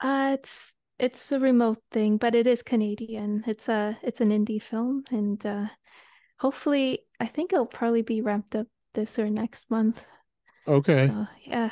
Uh, 0.00 0.36
it's 0.38 0.74
it's 0.98 1.30
a 1.32 1.38
remote 1.40 1.82
thing, 1.92 2.16
but 2.16 2.34
it 2.34 2.46
is 2.46 2.62
Canadian. 2.62 3.44
It's 3.46 3.68
a 3.68 3.98
it's 4.02 4.20
an 4.20 4.30
indie 4.30 4.62
film, 4.62 5.04
and 5.10 5.44
uh, 5.46 5.68
hopefully, 6.40 7.06
I 7.20 7.26
think 7.26 7.52
it'll 7.52 7.66
probably 7.66 8.02
be 8.02 8.20
wrapped 8.22 8.56
up 8.56 8.68
this 8.94 9.18
or 9.18 9.30
next 9.30 9.70
month. 9.70 10.04
Okay. 10.66 11.14
So 11.14 11.26
yeah, 11.44 11.70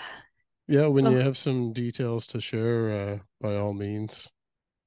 Yeah, 0.68 0.86
when 0.86 1.06
you 1.06 1.16
have 1.16 1.36
some 1.36 1.72
details 1.72 2.24
to 2.28 2.40
share, 2.40 2.90
uh, 2.90 3.18
by 3.40 3.56
all 3.56 3.72
means, 3.74 4.30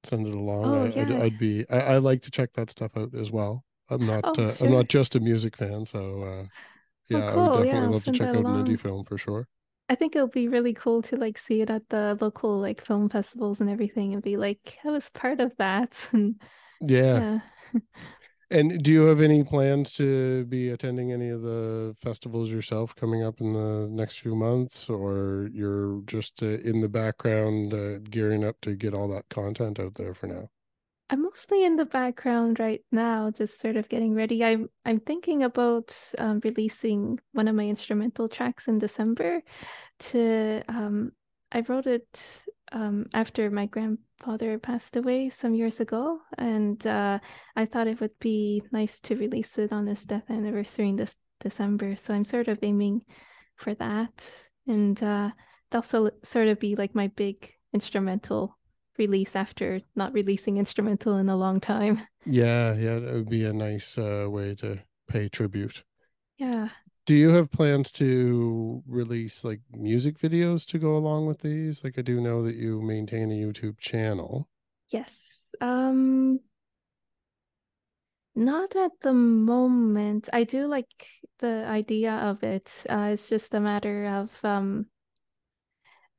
send 0.04 0.26
it 0.26 0.34
along. 0.34 0.74
Oh, 0.74 0.84
I, 0.96 1.00
I'd, 1.00 1.10
yeah. 1.10 1.12
I'd 1.12 1.38
be, 1.38 1.68
I, 1.70 1.80
I 1.94 1.98
like 1.98 2.22
to 2.22 2.30
check 2.30 2.52
that 2.54 2.70
stuff 2.70 2.96
out 2.96 3.14
as 3.14 3.30
well. 3.30 3.64
I'm 3.88 4.06
not, 4.06 4.24
Oh, 4.24 4.38
uh, 4.38 4.54
I'm 4.60 4.70
not 4.70 4.88
just 4.88 5.14
a 5.16 5.20
music 5.20 5.56
fan, 5.56 5.86
so 5.86 6.22
uh, 6.22 6.46
yeah, 7.08 7.26
I 7.26 7.36
would 7.36 7.52
cool. 7.52 7.64
Yeah, 7.64 7.80
definitely 7.80 7.88
love 7.88 8.04
to 8.04 8.12
check 8.12 8.34
out 8.34 8.46
an 8.46 8.54
indie 8.54 8.80
film 8.80 9.04
for 9.04 9.18
sure. 9.18 9.48
I 9.88 9.94
think 9.96 10.14
it'll 10.14 10.28
be 10.28 10.48
really 10.48 10.72
cool 10.72 11.02
to 11.02 11.16
like 11.16 11.36
see 11.36 11.62
it 11.62 11.70
at 11.70 11.88
the 11.88 12.16
local 12.20 12.58
like 12.58 12.80
film 12.84 13.08
festivals 13.08 13.60
and 13.60 13.68
everything, 13.68 14.12
and 14.14 14.22
be 14.22 14.36
like, 14.36 14.78
I 14.84 14.90
was 14.90 15.10
part 15.10 15.40
of 15.40 15.56
that. 15.58 16.08
And 16.12 16.40
Yeah. 16.80 17.22
yeah. 17.22 17.40
And 18.52 18.82
do 18.82 18.90
you 18.90 19.02
have 19.02 19.20
any 19.20 19.44
plans 19.44 19.92
to 19.92 20.44
be 20.46 20.70
attending 20.70 21.12
any 21.12 21.28
of 21.28 21.42
the 21.42 21.94
festivals 22.02 22.50
yourself 22.50 22.96
coming 22.96 23.22
up 23.22 23.40
in 23.40 23.52
the 23.52 23.86
next 23.88 24.18
few 24.18 24.34
months, 24.34 24.88
or 24.88 25.48
you're 25.52 26.02
just 26.06 26.42
uh, 26.42 26.46
in 26.46 26.80
the 26.80 26.88
background 26.88 27.72
uh, 27.72 27.98
gearing 28.10 28.44
up 28.44 28.56
to 28.62 28.74
get 28.74 28.92
all 28.92 29.08
that 29.08 29.28
content 29.28 29.78
out 29.78 29.94
there 29.94 30.14
for 30.14 30.26
now? 30.26 30.50
I'm 31.10 31.22
mostly 31.22 31.64
in 31.64 31.76
the 31.76 31.84
background 31.84 32.58
right 32.60 32.84
now, 32.90 33.30
just 33.30 33.60
sort 33.60 33.76
of 33.76 33.88
getting 33.88 34.14
ready. 34.14 34.44
I'm 34.44 34.68
I'm 34.84 35.00
thinking 35.00 35.42
about 35.44 35.96
um, 36.18 36.40
releasing 36.42 37.20
one 37.32 37.48
of 37.48 37.54
my 37.54 37.68
instrumental 37.68 38.28
tracks 38.28 38.66
in 38.66 38.78
December. 38.78 39.42
To 40.10 40.62
um, 40.68 41.12
I 41.52 41.60
wrote 41.60 41.86
it 41.86 42.44
um, 42.72 43.06
after 43.14 43.50
my 43.50 43.66
grandfather 43.66 44.58
passed 44.58 44.96
away 44.96 45.30
some 45.30 45.54
years 45.54 45.80
ago, 45.80 46.20
and 46.38 46.84
uh, 46.86 47.18
I 47.56 47.66
thought 47.66 47.86
it 47.86 48.00
would 48.00 48.18
be 48.20 48.62
nice 48.72 49.00
to 49.00 49.16
release 49.16 49.58
it 49.58 49.72
on 49.72 49.86
his 49.86 50.04
death 50.04 50.30
anniversary 50.30 50.88
in 50.88 50.96
this 50.96 51.16
December. 51.40 51.96
So 51.96 52.14
I'm 52.14 52.24
sort 52.24 52.48
of 52.48 52.58
aiming 52.62 53.04
for 53.56 53.74
that, 53.74 54.30
and 54.66 55.00
uh, 55.02 55.30
that'll 55.70 55.82
so- 55.82 56.10
sort 56.22 56.48
of 56.48 56.60
be 56.60 56.76
like 56.76 56.94
my 56.94 57.08
big 57.08 57.52
instrumental 57.72 58.56
release 58.98 59.34
after 59.34 59.80
not 59.96 60.12
releasing 60.12 60.58
instrumental 60.58 61.16
in 61.16 61.28
a 61.28 61.36
long 61.36 61.60
time. 61.60 62.00
Yeah, 62.26 62.74
yeah, 62.74 62.98
that 62.98 63.14
would 63.14 63.30
be 63.30 63.44
a 63.44 63.52
nice 63.52 63.96
uh, 63.96 64.26
way 64.28 64.54
to 64.56 64.78
pay 65.08 65.28
tribute. 65.28 65.82
Yeah. 66.36 66.68
Do 67.06 67.14
you 67.14 67.30
have 67.30 67.50
plans 67.50 67.90
to 67.92 68.82
release 68.86 69.44
like 69.44 69.60
music 69.72 70.18
videos 70.18 70.66
to 70.66 70.78
go 70.78 70.96
along 70.96 71.26
with 71.26 71.40
these? 71.40 71.82
Like 71.82 71.98
I 71.98 72.02
do 72.02 72.20
know 72.20 72.44
that 72.44 72.54
you 72.54 72.80
maintain 72.80 73.32
a 73.32 73.34
YouTube 73.34 73.78
channel. 73.78 74.48
Yes. 74.92 75.10
Um, 75.60 76.40
not 78.34 78.76
at 78.76 78.92
the 79.00 79.12
moment. 79.12 80.28
I 80.32 80.44
do 80.44 80.66
like 80.66 81.06
the 81.40 81.64
idea 81.66 82.12
of 82.12 82.42
it. 82.42 82.84
Uh, 82.88 83.10
it's 83.12 83.28
just 83.28 83.54
a 83.54 83.60
matter 83.60 84.06
of 84.06 84.44
um, 84.44 84.86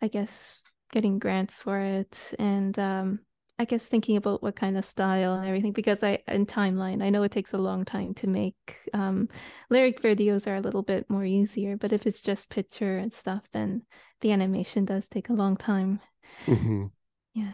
I 0.02 0.08
guess 0.08 0.62
getting 0.92 1.20
grants 1.20 1.62
for 1.62 1.80
it 1.80 2.34
and 2.38 2.78
um 2.78 3.20
I 3.62 3.66
guess 3.66 3.86
thinking 3.88 4.18
about 4.18 4.42
what 4.44 4.56
kind 4.56 4.78
of 4.78 4.86
style 4.86 5.36
and 5.36 5.46
everything 5.48 5.72
because 5.74 6.04
I 6.04 6.20
in 6.28 6.46
timeline 6.48 7.04
I 7.04 7.10
know 7.12 7.24
it 7.24 7.32
takes 7.32 7.54
a 7.54 7.58
long 7.60 7.86
time 7.86 8.14
to 8.16 8.28
make 8.28 8.90
um 8.94 9.30
lyric 9.70 10.02
videos 10.02 10.48
are 10.48 10.56
a 10.56 10.62
little 10.62 10.84
bit 10.84 11.10
more 11.10 11.26
easier 11.26 11.78
but 11.78 11.94
if 11.94 12.08
it's 12.08 12.22
just 12.22 12.50
picture 12.50 12.98
and 12.98 13.14
stuff 13.14 13.44
then 13.54 13.84
the 14.22 14.32
animation 14.32 14.86
does 14.86 15.08
take 15.08 15.30
a 15.30 15.34
long 15.34 15.58
time 15.58 16.02
hmm 16.48 16.92
yeah 17.34 17.54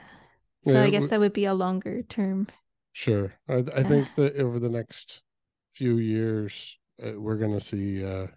so 0.62 0.82
Yeah, 0.82 0.84
I 0.84 0.90
guess 0.90 1.08
w- 1.08 1.10
that 1.10 1.20
would 1.20 1.34
be 1.34 1.46
a 1.46 1.54
longer 1.54 2.04
term 2.04 2.48
Sure. 2.94 3.34
I 3.48 3.64
I 3.76 3.84
Yeah. 3.84 3.86
think 3.86 4.16
that 4.16 4.36
over 4.38 4.60
the 4.60 4.70
next 4.70 5.22
few 5.76 5.98
years, 5.98 6.78
uh, 7.04 7.14
we're 7.20 7.38
going 7.38 7.54
to 7.54 7.60
see 7.62 8.04
uh 8.06 8.28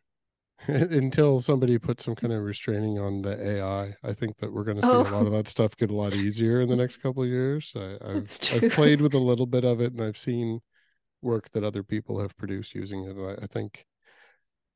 until 0.68 1.40
somebody 1.40 1.78
puts 1.78 2.04
some 2.04 2.14
kind 2.14 2.32
of 2.32 2.42
restraining 2.42 2.98
on 2.98 3.22
the 3.22 3.36
AI, 3.58 3.94
I 4.02 4.14
think 4.14 4.36
that 4.38 4.52
we're 4.52 4.64
going 4.64 4.80
to 4.80 4.86
see 4.86 5.00
a 5.00 5.06
lot 5.06 5.22
Oh. 5.22 5.26
of 5.26 5.32
that 5.32 5.48
stuff 5.48 5.76
get 5.76 5.90
a 5.90 5.96
lot 5.96 6.14
easier 6.14 6.60
in 6.60 6.68
the 6.68 6.76
next 6.76 6.98
couple 6.98 7.22
of 7.22 7.28
years. 7.28 7.72
I, 7.76 7.96
I've 8.02 8.30
I've 8.50 8.68
played 8.68 9.00
with 9.00 9.14
a 9.14 9.18
little 9.20 9.46
bit 9.46 9.64
of 9.64 9.80
it 9.80 9.92
and 9.92 10.02
I've 10.02 10.18
seen 10.18 10.60
work 11.22 11.50
that 11.52 11.64
other 11.64 11.82
people 11.84 12.20
have 12.20 12.36
produced 12.36 12.74
using 12.74 13.04
it. 13.04 13.16
I, 13.18 13.44
I 13.44 13.46
think 13.46 13.86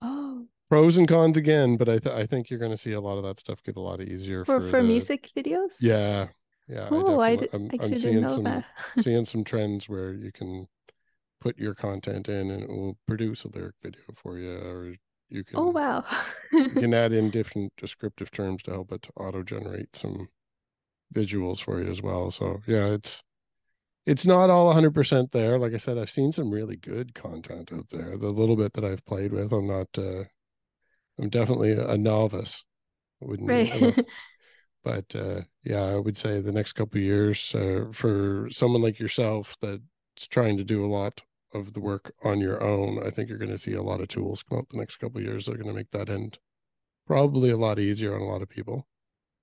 oh 0.03 0.47
pros 0.69 0.97
and 0.97 1.09
cons 1.09 1.37
again, 1.37 1.76
but 1.76 1.88
I 1.88 1.99
th- 1.99 2.14
I 2.14 2.26
think 2.26 2.50
you're 2.50 2.59
going 2.59 2.71
to 2.71 2.76
see 2.76 2.93
a 2.93 3.00
lot 3.00 3.17
of 3.19 3.25
that 3.25 3.41
stuff 3.41 3.62
get 3.62 3.76
a 3.76 3.81
lot 3.81 4.00
easier 4.00 4.45
for 4.45 4.61
for 4.61 4.61
for 4.61 4.83
the 4.83 4.83
music 4.83 5.31
videos 5.37 5.76
yeah 5.81 6.29
yeah. 6.69 6.88
cool 6.88 7.21
I, 7.21 7.31
I 7.31 7.37
did, 7.37 7.50
I'm, 7.53 7.71
I'm 7.79 7.81
actually 7.81 7.97
seeing 7.97 8.21
know 8.23 8.29
some 8.29 8.45
that 8.45 8.64
seeing 8.99 9.25
some 9.25 9.45
trends 9.45 9.88
where 9.88 10.12
you 10.14 10.33
can 10.33 10.67
put 11.41 11.59
your 11.59 11.75
content 11.75 12.29
in 12.29 12.50
and 12.50 12.62
it 12.64 12.69
will 12.71 12.99
produce 13.07 13.45
a 13.45 13.49
lyric 13.49 13.75
video 13.83 14.03
for 14.14 14.38
you, 14.38 14.53
or 14.57 14.95
you 15.28 15.45
can 15.45 15.59
oh 15.59 15.71
wow 15.71 16.04
you 16.52 16.71
can 16.71 16.95
add 16.95 17.12
in 17.12 17.31
different 17.31 17.73
descriptive 17.76 18.31
terms 18.31 18.62
to 18.62 18.71
help 18.71 18.93
it 18.93 19.02
to 19.02 19.11
auto 19.16 19.43
generate 19.43 19.95
some 19.97 20.28
visuals 21.14 21.61
for 21.61 21.83
you 21.83 21.90
as 21.90 22.02
well. 22.02 22.31
So 22.31 22.61
yeah, 22.66 22.88
it's 22.88 23.23
it's 24.07 24.26
not 24.26 24.50
all 24.50 24.75
100% 24.75 25.33
there. 25.33 25.59
Like 25.59 25.73
I 25.73 25.78
said, 25.78 25.97
I've 25.97 26.11
seen 26.11 26.31
some 26.31 26.50
really 26.50 26.76
good 26.76 27.14
content 27.14 27.73
out 27.73 27.88
there. 27.90 28.19
The 28.19 28.28
little 28.28 28.57
bit 28.57 28.75
that 28.75 28.85
I've 28.85 29.04
played 29.07 29.33
with, 29.33 29.52
I'm 29.52 29.66
not 29.66 29.88
uh 29.97 30.25
I'm 31.19 31.28
definitely 31.31 31.73
a 31.73 31.97
novice. 31.97 32.64
I 33.23 33.26
wouldn't 33.26 33.49
right 33.49 34.07
but 34.85 35.14
uh 35.16 35.43
yeah, 35.62 35.85
I 35.85 35.97
would 35.97 36.16
say 36.16 36.40
the 36.40 36.52
next 36.52 36.73
couple 36.73 36.99
of 36.99 37.04
years 37.04 37.54
uh, 37.54 37.87
for 37.93 38.49
someone 38.50 38.83
like 38.83 38.99
yourself 38.99 39.57
that's 39.62 40.26
trying 40.28 40.59
to 40.59 40.64
do 40.64 40.85
a 40.85 40.93
lot 40.93 41.23
of 41.54 41.73
the 41.75 41.80
work 41.80 42.14
on 42.25 42.40
your 42.40 42.62
own, 42.62 43.02
I 43.06 43.11
think 43.11 43.28
you're 43.28 43.38
going 43.38 43.50
to 43.50 43.58
see 43.58 43.75
a 43.75 43.82
lot 43.82 44.00
of 44.00 44.08
tools 44.08 44.42
come 44.42 44.58
out 44.58 44.68
the 44.70 44.78
next 44.78 44.96
couple 44.99 45.18
of 45.18 45.25
years. 45.26 45.46
They're 45.46 45.56
going 45.56 45.68
to 45.68 45.75
make 45.75 45.90
that 45.92 46.11
end 46.11 46.38
probably 47.06 47.50
a 47.50 47.56
lot 47.58 47.78
easier 47.80 48.14
on 48.14 48.23
a 48.23 48.26
lot 48.26 48.42
of 48.42 48.49
people. 48.50 48.87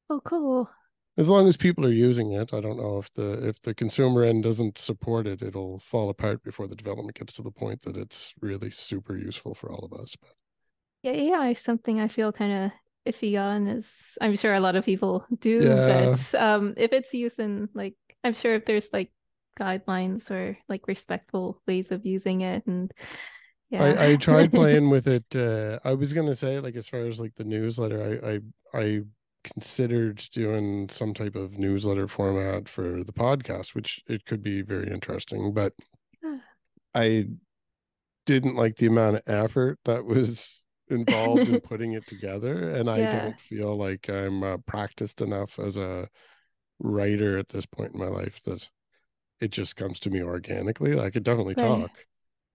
oh 0.10 0.22
cool 0.22 0.70
As 1.15 1.30
long 1.30 1.48
as 1.48 1.56
people 1.56 1.86
are 1.86 1.91
using 1.91 2.34
it, 2.34 2.53
I 2.53 2.60
don't 2.60 2.75
know 2.75 2.98
if 2.98 3.13
the 3.13 3.48
if 3.48 3.62
the 3.62 3.74
consumer 3.74 4.25
end 4.25 4.44
doesn't 4.44 4.77
support 4.77 5.25
it, 5.25 5.41
it'll 5.41 5.80
fall 5.80 6.10
apart 6.10 6.44
before 6.44 6.68
the 6.68 6.75
development 6.75 7.15
gets 7.18 7.32
to 7.34 7.41
the 7.41 7.50
point 7.51 7.84
that 7.84 7.96
it's 7.96 8.34
really 8.41 8.72
super 8.72 9.15
useful 9.18 9.53
for 9.56 9.72
all 9.72 9.86
of 9.86 9.94
us. 9.94 10.18
But 10.18 10.34
Yeah, 11.03 11.12
AI 11.13 11.50
is 11.50 11.60
something 11.60 12.00
I 12.00 12.08
feel 12.08 12.32
kind 12.32 12.65
of 12.65 13.13
iffy 13.13 13.39
on, 13.39 13.68
as 13.68 14.18
I'm 14.22 14.36
sure 14.36 14.53
a 14.53 14.60
lot 14.60 14.75
of 14.75 14.86
people 14.86 15.25
do. 15.39 15.77
Yeah. 15.80 15.86
But 15.86 16.34
um, 16.36 16.74
if 16.77 16.94
it's 16.94 17.13
used 17.13 17.39
in 17.39 17.70
like, 17.74 17.96
I'm 18.24 18.34
sure 18.34 18.53
if 18.53 18.65
there's 18.65 18.89
like 18.94 19.12
guidelines 19.60 20.31
or 20.31 20.58
like 20.70 20.88
respectful 20.88 21.62
ways 21.67 21.91
of 21.91 22.05
using 22.05 22.41
it, 22.41 22.65
and 22.67 22.91
yeah, 23.70 23.84
I, 23.84 24.12
I 24.12 24.15
tried 24.17 24.51
playing 24.53 24.89
with 24.89 25.08
it. 25.08 25.36
Uh, 25.36 25.79
I 25.84 25.93
was 25.93 26.13
gonna 26.13 26.36
say, 26.36 26.60
like, 26.60 26.75
as 26.75 26.88
far 26.88 27.01
as 27.01 27.20
like 27.20 27.36
the 27.36 27.43
newsletter, 27.43 28.22
I 28.24 28.79
I 28.79 28.81
I 28.81 29.01
considered 29.43 30.17
doing 30.34 30.88
some 30.89 31.13
type 31.13 31.36
of 31.36 31.58
newsletter 31.58 32.08
format 32.08 32.70
for 32.70 33.03
the 33.03 33.13
podcast, 33.13 33.74
which 33.74 34.01
it 34.08 34.25
could 34.25 34.43
be 34.43 34.62
very 34.62 34.91
interesting, 34.91 35.53
but 35.53 35.74
Yeah. 36.24 36.38
I 36.93 37.27
didn't 38.25 38.55
like 38.55 38.77
the 38.77 38.88
amount 38.88 39.17
of 39.17 39.24
effort 39.27 39.79
that 39.86 40.05
was 40.05 40.63
involved 40.89 41.48
in 41.48 41.62
putting 41.62 41.93
it 41.93 42.08
together, 42.08 42.72
and 42.72 42.89
I 42.89 43.01
Yeah. 43.01 43.08
don't 43.08 43.39
feel 43.39 43.77
like 43.77 44.10
I'm 44.10 44.43
uh, 44.43 44.58
practiced 44.60 45.22
enough 45.22 45.60
as 45.60 45.77
a 45.77 46.10
writer 46.79 47.38
at 47.38 47.50
this 47.50 47.65
point 47.67 47.93
in 47.93 48.00
my 48.00 48.08
life 48.08 48.41
that 48.46 48.70
it 49.42 49.52
just 49.52 49.76
comes 49.76 50.00
to 50.02 50.10
me 50.10 50.22
organically. 50.24 51.00
I 51.00 51.10
could 51.12 51.24
definitely 51.24 51.56
Right. 51.56 51.90
talk, 51.90 52.06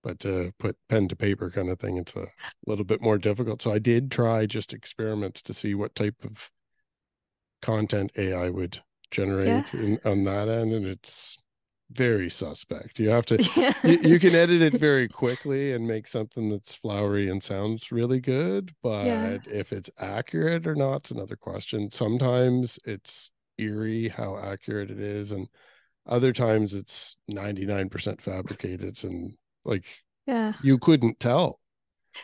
but 0.03 0.21
to 0.21 0.53
put 0.59 0.77
pen 0.89 1.09
to 1.09 1.17
paper 1.17 1.51
kind 1.51 1.71
of 1.71 1.81
thing, 1.81 1.99
it's 1.99 2.17
a 2.17 2.29
little 2.67 2.85
bit 2.87 3.03
more 3.03 3.19
difficult. 3.19 3.63
So 3.63 3.73
I 3.73 3.79
did 3.81 4.11
try 4.13 4.47
just 4.47 4.73
experiments 4.75 5.43
to 5.45 5.55
see 5.55 5.75
what 5.75 5.95
type 5.97 6.17
of 6.25 6.51
content 7.63 8.13
AI 8.17 8.51
would 8.51 8.83
generate 9.11 9.75
in, 9.75 9.99
on 10.05 10.23
that 10.25 10.49
end, 10.49 10.73
and 10.73 10.87
it's 10.87 11.39
very 11.91 12.29
suspect. 12.31 12.99
You 12.99 13.11
have 13.11 13.27
to 13.27 13.39
yeah. 13.57 13.73
you, 13.83 13.99
you 14.03 14.19
can 14.19 14.35
edit 14.35 14.63
it 14.63 14.75
very 14.75 15.09
quickly 15.09 15.73
and 15.73 15.87
make 15.87 16.09
something 16.09 16.51
that's 16.51 16.75
flowery 16.75 17.29
and 17.29 17.43
sounds 17.43 17.93
really 17.93 18.21
good, 18.21 18.75
but 18.83 19.39
Yeah. 19.39 19.39
if 19.47 19.73
it's 19.73 19.91
accurate 19.99 20.67
or 20.67 20.75
not, 20.75 20.97
it's 20.97 21.11
another 21.13 21.37
question. 21.37 21.91
Sometimes 21.91 22.79
it's 22.85 23.31
eerie 23.59 24.09
how 24.09 24.37
accurate 24.39 24.91
it 24.91 25.01
is, 25.01 25.33
and 25.33 25.49
other 26.07 26.33
times 26.33 26.75
it's 26.75 27.17
99% 27.31 28.21
fabricated 28.21 29.03
and 29.05 29.35
like 29.65 29.85
yeah. 30.27 30.53
you 30.63 30.79
couldn't 30.79 31.21
tell. 31.21 31.61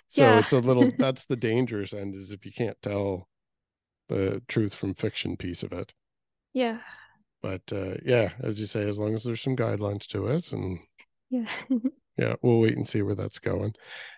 So 0.09 0.23
Yeah. 0.23 0.39
it's 0.39 0.53
a 0.53 0.59
little 0.59 0.91
that's 0.99 1.25
the 1.27 1.37
dangerous 1.37 1.93
end 1.93 2.15
is 2.15 2.31
if 2.31 2.45
you 2.47 2.53
can't 2.53 2.81
tell 2.83 3.29
the 4.09 4.43
truth 4.49 4.75
from 4.75 4.95
fiction 4.95 5.37
piece 5.37 5.63
of 5.63 5.73
it. 5.73 5.93
Yeah. 6.53 6.79
But 7.43 7.63
uh, 7.73 7.95
yeah, 8.05 8.31
as 8.43 8.61
you 8.61 8.67
say, 8.67 8.89
as 8.89 8.99
long 8.99 9.15
as 9.15 9.25
there's 9.25 9.41
some 9.41 9.57
guidelines 9.57 10.07
to 10.09 10.29
it 10.29 10.53
and 10.53 10.79
Yeah. 11.31 11.47
yeah, 12.19 12.35
we'll 12.43 12.61
wait 12.61 12.77
and 12.77 12.89
see 12.89 13.03
where 13.03 13.15
that's 13.15 13.39
going. 13.39 13.75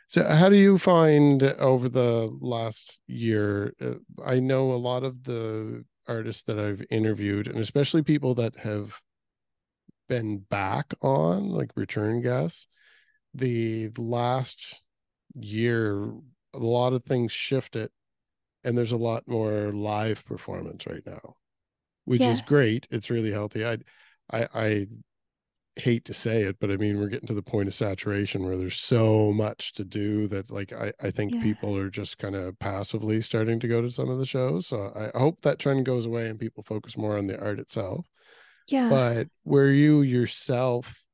So, 0.08 0.28
how 0.28 0.48
do 0.48 0.56
you 0.56 0.78
find 0.78 1.42
over 1.42 1.88
the 1.88 2.28
last 2.40 3.00
year? 3.06 3.74
Uh, 3.80 3.94
I 4.24 4.38
know 4.38 4.72
a 4.72 4.74
lot 4.76 5.02
of 5.02 5.24
the 5.24 5.84
artists 6.06 6.42
that 6.44 6.58
I've 6.58 6.84
interviewed, 6.90 7.48
and 7.48 7.58
especially 7.58 8.02
people 8.02 8.34
that 8.34 8.56
have 8.58 9.00
been 10.08 10.38
back 10.38 10.94
on, 11.02 11.50
like 11.50 11.70
return 11.76 12.22
guests, 12.22 12.68
the 13.34 13.90
last 13.98 14.82
year, 15.34 16.12
a 16.54 16.58
lot 16.58 16.92
of 16.92 17.04
things 17.04 17.32
shifted, 17.32 17.90
and 18.64 18.76
there's 18.78 18.92
a 18.92 18.96
lot 18.96 19.28
more 19.28 19.72
live 19.72 20.24
performance 20.24 20.86
right 20.86 21.04
now, 21.06 21.36
which 22.04 22.26
is 22.26 22.42
great. 22.42 22.86
It's 22.90 23.10
really 23.10 23.32
healthy. 23.32 23.64
I, 23.64 23.78
I, 24.32 24.48
I 24.54 24.86
hate 25.76 26.04
to 26.04 26.14
say 26.14 26.42
it, 26.42 26.58
but 26.60 26.70
I 26.70 26.76
mean, 26.76 27.00
we're 27.00 27.08
getting 27.08 27.26
to 27.26 27.34
the 27.34 27.42
point 27.42 27.68
of 27.68 27.74
saturation 27.74 28.44
where 28.44 28.56
there's 28.56 28.76
so 28.80 29.32
much 29.32 29.72
to 29.74 29.84
do 29.84 30.28
that, 30.28 30.50
like, 30.50 30.72
I, 30.72 30.92
I 31.00 31.10
think 31.10 31.32
Yeah. 31.32 31.40
people 31.40 31.76
are 31.76 31.90
just 31.90 32.18
kind 32.18 32.36
of 32.36 32.58
passively 32.60 33.20
starting 33.20 33.58
to 33.60 33.68
go 33.68 33.82
to 33.82 33.90
some 33.90 34.08
of 34.08 34.18
the 34.18 34.26
shows. 34.26 34.68
So 34.68 34.92
I 35.14 35.18
hope 35.18 35.40
that 35.42 35.58
trend 35.58 35.84
goes 35.86 36.06
away 36.06 36.28
and 36.28 36.38
people 36.38 36.62
focus 36.62 36.96
more 36.96 37.18
on 37.18 37.26
the 37.26 37.40
art 37.40 37.58
itself. 37.58 38.06
Yeah. 38.68 38.88
But 38.88 39.28
where 39.42 39.70
you 39.70 40.02
yourself 40.02 41.04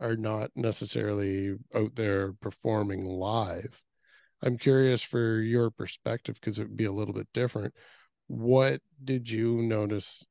are 0.00 0.16
not 0.16 0.50
necessarily 0.54 1.56
out 1.74 1.94
there 1.94 2.32
performing 2.32 3.04
live, 3.04 3.80
I'm 4.42 4.58
curious 4.58 5.02
for 5.02 5.40
your 5.40 5.70
perspective 5.70 6.36
because 6.40 6.58
it 6.58 6.64
would 6.64 6.76
be 6.76 6.84
a 6.84 6.92
little 6.92 7.14
bit 7.14 7.28
different. 7.32 7.74
What 8.26 8.80
did 9.02 9.30
you 9.30 9.62
notice 9.62 10.26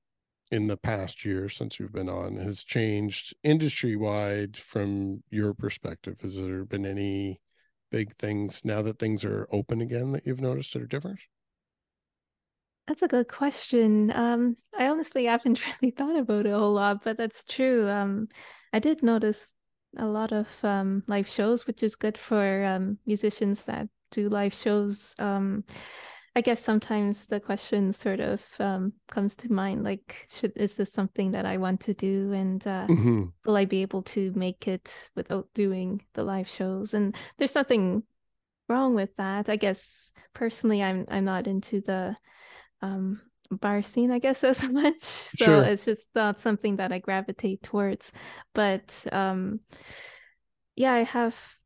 in 0.52 0.68
the 0.68 0.78
past 0.78 1.26
year 1.26 1.50
since 1.50 1.80
you've 1.80 1.94
been 1.94 2.10
on 2.10 2.38
has 2.38 2.64
changed 2.64 3.34
industry 3.44 3.96
wide 3.96 4.56
from 4.58 5.24
your 5.32 5.54
perspective? 5.54 6.18
Has 6.22 6.38
there 6.38 6.64
been 6.64 6.86
any 6.86 7.42
big 7.92 8.16
things 8.18 8.64
now 8.64 8.82
that 8.84 9.00
things 9.00 9.26
are 9.26 9.48
open 9.52 9.82
again 9.82 10.12
that 10.12 10.28
you've 10.28 10.40
noticed 10.40 10.74
that 10.74 10.84
are 10.84 10.88
different? 10.88 11.20
That's 12.88 13.02
a 13.02 13.08
good 13.08 13.28
question. 13.30 14.12
Um, 14.12 14.58
I 14.78 14.88
honestly 14.88 15.26
haven't 15.26 15.62
really 15.82 15.92
thought 15.92 16.18
about 16.18 16.46
it 16.46 16.52
a 16.54 16.58
whole 16.58 16.74
lot, 16.74 17.04
but 17.04 17.18
that's 17.18 17.44
true. 17.44 17.90
Um, 17.90 18.28
I 18.74 18.80
did 18.80 19.04
notice 19.04 19.48
a 19.98 20.06
lot 20.06 20.32
of 20.34 20.48
um, 20.64 21.04
live 21.08 21.28
shows, 21.28 21.66
which 21.66 21.84
is 21.84 21.96
good 21.96 22.18
for 22.18 22.66
um, 22.66 22.98
musicians 23.06 23.64
that 23.64 23.88
do 24.12 24.28
live 24.28 24.54
shows. 24.54 25.16
Um, 25.20 25.64
I 26.36 26.42
guess 26.42 26.60
sometimes 26.60 27.28
the 27.28 27.40
question 27.40 27.94
sort 27.94 28.20
of 28.20 28.44
um, 28.60 28.94
comes 29.10 29.36
to 29.38 29.52
mind, 29.54 29.84
like, 29.84 30.28
should 30.30 30.52
is 30.56 30.76
this 30.76 30.92
something 30.92 31.32
that 31.32 31.46
I 31.46 31.58
want 31.58 31.82
to 31.82 31.94
do, 31.94 32.34
and 32.34 32.66
uh, 32.68 32.88
Mhm. 32.88 33.32
will 33.46 33.56
I 33.56 33.66
be 33.66 33.84
able 33.84 34.02
to 34.02 34.34
make 34.36 34.68
it 34.68 35.10
without 35.16 35.48
doing 35.54 36.02
the 36.16 36.24
live 36.24 36.50
shows? 36.50 36.96
And 36.96 37.16
there's 37.38 37.56
nothing 37.56 38.04
wrong 38.68 38.96
with 38.96 39.16
that. 39.18 39.48
I 39.48 39.58
guess 39.58 40.12
personally, 40.34 40.82
I'm 40.82 41.06
I'm 41.08 41.26
not 41.26 41.46
into 41.48 41.82
the 41.82 42.18
um 42.84 43.22
bar 43.52 43.82
scene, 43.84 44.12
I 44.12 44.20
guess, 44.20 44.44
as 44.54 44.64
much. 44.68 45.02
So 45.02 45.46
Sure. 45.46 45.64
it's 45.64 45.86
just 45.86 46.10
not 46.16 46.42
something 46.42 46.78
that 46.78 46.92
I 46.92 47.00
gravitate 47.00 47.64
towards. 47.64 48.12
But 48.54 49.06
um 49.12 49.62
yeah, 50.76 50.94
I 50.94 51.04
have 51.04 51.58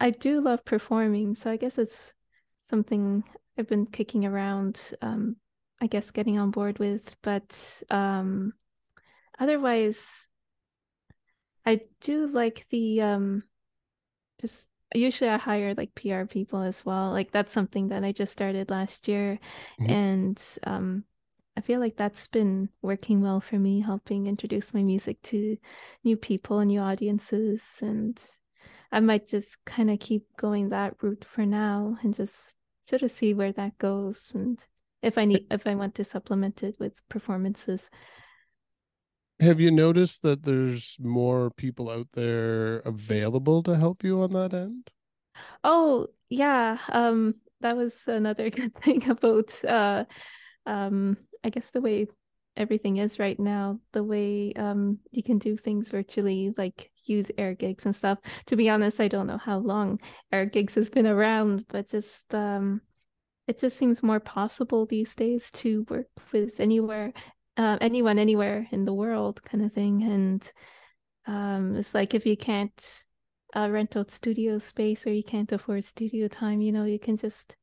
I 0.00 0.10
do 0.10 0.40
love 0.40 0.64
performing, 0.64 1.34
so 1.36 1.50
I 1.50 1.56
guess 1.56 1.78
it's 1.78 2.12
something 2.58 3.24
I've 3.56 3.68
been 3.68 3.86
kicking 3.86 4.24
around, 4.26 4.80
um, 5.02 5.36
I 5.80 5.86
guess 5.86 6.10
getting 6.10 6.38
on 6.38 6.50
board 6.50 6.78
with. 6.78 7.16
But 7.22 7.82
um 7.90 8.52
otherwise 9.38 10.28
I 11.66 11.82
do 12.00 12.26
like 12.26 12.66
the 12.70 13.02
um 13.02 13.42
just 14.40 14.68
usually 14.94 15.30
I 15.30 15.36
hire 15.38 15.74
like 15.74 15.94
PR 15.94 16.26
people 16.26 16.62
as 16.62 16.84
well. 16.84 17.10
Like 17.12 17.30
that's 17.32 17.52
something 17.52 17.88
that 17.88 18.04
I 18.04 18.12
just 18.12 18.32
started 18.32 18.70
last 18.70 19.08
year 19.08 19.38
Mhm. 19.80 19.90
and 19.90 20.42
um 20.64 21.04
I 21.56 21.60
feel 21.60 21.80
like 21.80 21.96
that's 21.96 22.28
been 22.28 22.68
working 22.82 23.20
well 23.20 23.40
for 23.40 23.58
me, 23.58 23.80
helping 23.80 24.26
introduce 24.28 24.72
my 24.72 24.82
music 24.84 25.20
to 25.24 25.56
new 26.04 26.16
people 26.16 26.60
and 26.60 26.68
new 26.68 26.80
audiences. 26.80 27.62
And 27.82 28.16
I 28.92 29.00
might 29.00 29.26
just 29.26 29.64
kind 29.64 29.90
of 29.90 29.98
keep 30.00 30.24
going 30.36 30.68
that 30.70 31.02
route 31.02 31.24
for 31.24 31.44
now 31.46 31.98
and 32.02 32.14
just 32.14 32.54
sort 32.82 33.02
of 33.02 33.10
see 33.10 33.34
where 33.34 33.52
that 33.52 33.78
goes 33.78 34.32
and 34.34 34.58
if 35.02 35.18
I 35.18 35.24
need 35.26 35.46
if 35.50 35.66
I 35.66 35.74
want 35.74 35.94
to 35.96 36.04
supplement 36.04 36.62
it 36.62 36.76
with 36.80 37.00
performances. 37.08 37.90
Have 39.40 39.60
you 39.60 39.70
noticed 39.72 40.22
that 40.22 40.44
there's 40.44 40.96
more 41.00 41.50
people 41.50 41.90
out 41.90 42.08
there 42.12 42.78
available 42.80 43.62
to 43.64 43.76
help 43.76 44.02
you 44.04 44.20
on 44.22 44.32
that 44.32 44.52
end? 44.54 44.90
Oh, 45.64 46.08
yeah. 46.28 46.78
Um, 46.90 47.36
that 47.60 47.76
was 47.76 47.94
another 48.06 48.50
good 48.50 48.74
thing 48.82 49.08
about 49.10 49.52
uh 49.64 50.04
um 50.66 51.16
I 51.44 51.50
guess 51.50 51.70
the 51.70 51.80
way 51.80 52.06
everything 52.56 52.98
is 52.98 53.18
right 53.18 53.38
now, 53.38 53.80
the 53.92 54.04
way 54.04 54.52
um 54.54 54.98
you 55.10 55.22
can 55.22 55.38
do 55.38 55.56
things 55.56 55.90
virtually, 55.90 56.52
like 56.56 56.90
use 57.04 57.26
AirGigs 57.38 57.84
and 57.84 57.96
stuff. 57.96 58.18
To 58.46 58.56
be 58.56 58.68
honest, 58.68 59.00
I 59.00 59.08
don't 59.08 59.26
know 59.26 59.38
how 59.38 59.58
long 59.58 60.00
AirGigs 60.32 60.74
has 60.74 60.90
been 60.90 61.06
around, 61.06 61.66
but 61.68 61.88
just 61.88 62.32
um 62.34 62.80
it 63.46 63.58
just 63.58 63.78
seems 63.78 64.02
more 64.02 64.20
possible 64.20 64.86
these 64.86 65.14
days 65.14 65.50
to 65.52 65.86
work 65.88 66.08
with 66.32 66.60
anywhere 66.60 67.12
uh, 67.58 67.78
anyone 67.82 68.18
anywhere 68.20 68.68
in 68.72 68.86
the 68.86 68.94
world 68.94 69.42
kind 69.44 69.64
of 69.64 69.74
thing. 69.74 70.04
And 70.04 70.52
um 71.26 71.76
it's 71.76 71.94
like 71.94 72.14
if 72.14 72.26
you 72.26 72.36
can't 72.36 73.04
uh, 73.56 73.68
rent 73.70 73.96
out 73.96 74.10
studio 74.10 74.58
space 74.58 75.06
or 75.06 75.12
you 75.12 75.24
can't 75.24 75.52
afford 75.52 75.84
studio 75.84 76.28
time, 76.28 76.60
you 76.62 76.72
know, 76.72 76.84
you 76.84 76.98
can 77.00 77.16
just 77.18 77.56